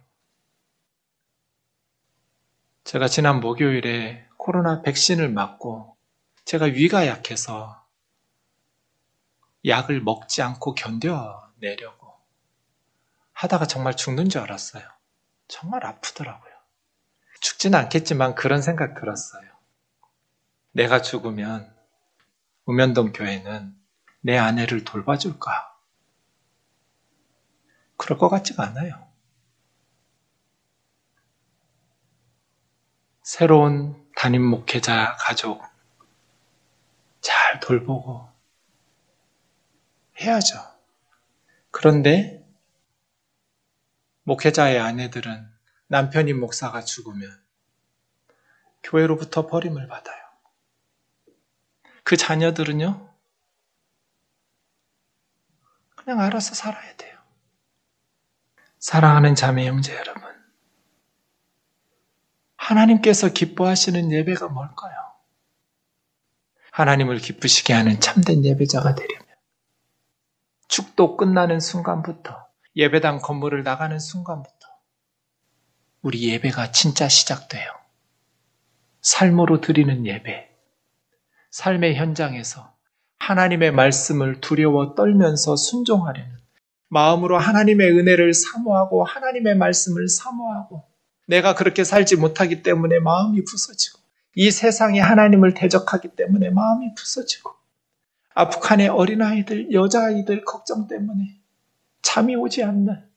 [2.86, 5.96] 제가 지난 목요일에 코로나 백신을 맞고
[6.46, 7.86] 제가 위가 약해서
[9.66, 12.20] 약을 먹지 않고 견뎌내려고
[13.34, 14.84] 하다가 정말 죽는 줄 알았어요.
[15.48, 16.45] 정말 아프더라고요.
[17.46, 19.48] 죽지는 않겠지만 그런 생각 들었어요.
[20.72, 21.72] 내가 죽으면
[22.66, 23.80] 우면동 교회는
[24.22, 25.78] 내 아내를 돌봐줄까?
[27.98, 29.08] 그럴 것 같지가 않아요.
[33.22, 35.62] 새로운 담임 목회자 가족
[37.22, 38.28] 잘 돌보고
[40.20, 40.58] 해야죠.
[41.70, 42.44] 그런데
[44.24, 45.55] 목회자의 아내들은
[45.88, 47.44] 남편인 목사가 죽으면
[48.84, 50.24] 교회로부터 버림을 받아요.
[52.04, 53.14] 그 자녀들은요,
[55.96, 57.18] 그냥 알아서 살아야 돼요.
[58.80, 60.24] 사랑하는 자매 형제 여러분,
[62.58, 64.96] 하나님께서 기뻐하시는 예배가 뭘까요?
[66.72, 69.26] 하나님을 기쁘시게 하는 참된 예배자가 되려면
[70.68, 74.55] 축도 끝나는 순간부터 예배당 건물을 나가는 순간부터
[76.06, 77.68] 우리 예배가 진짜 시작돼요.
[79.02, 80.52] 삶으로 드리는 예배.
[81.50, 82.76] 삶의 현장에서
[83.18, 86.38] 하나님의 말씀을 두려워 떨면서 순종하려는
[86.90, 90.84] 마음으로 하나님의 은혜를 사모하고 하나님의 말씀을 사모하고
[91.26, 94.00] 내가 그렇게 살지 못하기 때문에 마음이 부서지고
[94.36, 97.52] 이 세상에 하나님을 대적하기 때문에 마음이 부서지고
[98.36, 101.40] 아프간의 어린아이들, 여자아이들 걱정 때문에
[102.04, 103.15] 잠이 오지 않는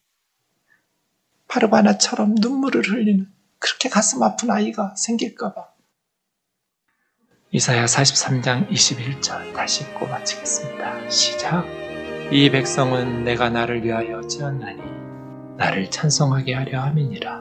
[1.48, 3.26] 파르바나처럼 눈물을 흘리는
[3.58, 5.66] 그렇게 가슴 아픈 아이가 생길까봐
[7.50, 11.08] 이사야 43장 21절 다시 읽고 마치겠습니다.
[11.08, 11.64] 시작.
[12.30, 14.82] 이 백성은 내가 나를 위하여 지었나니
[15.56, 17.40] 나를 찬송하게 하려 함이니라.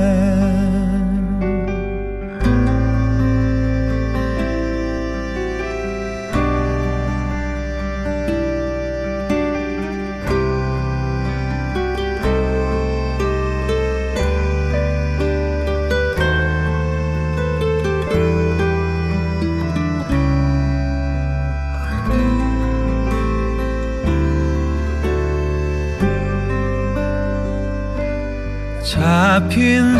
[29.51, 29.99] 잡힌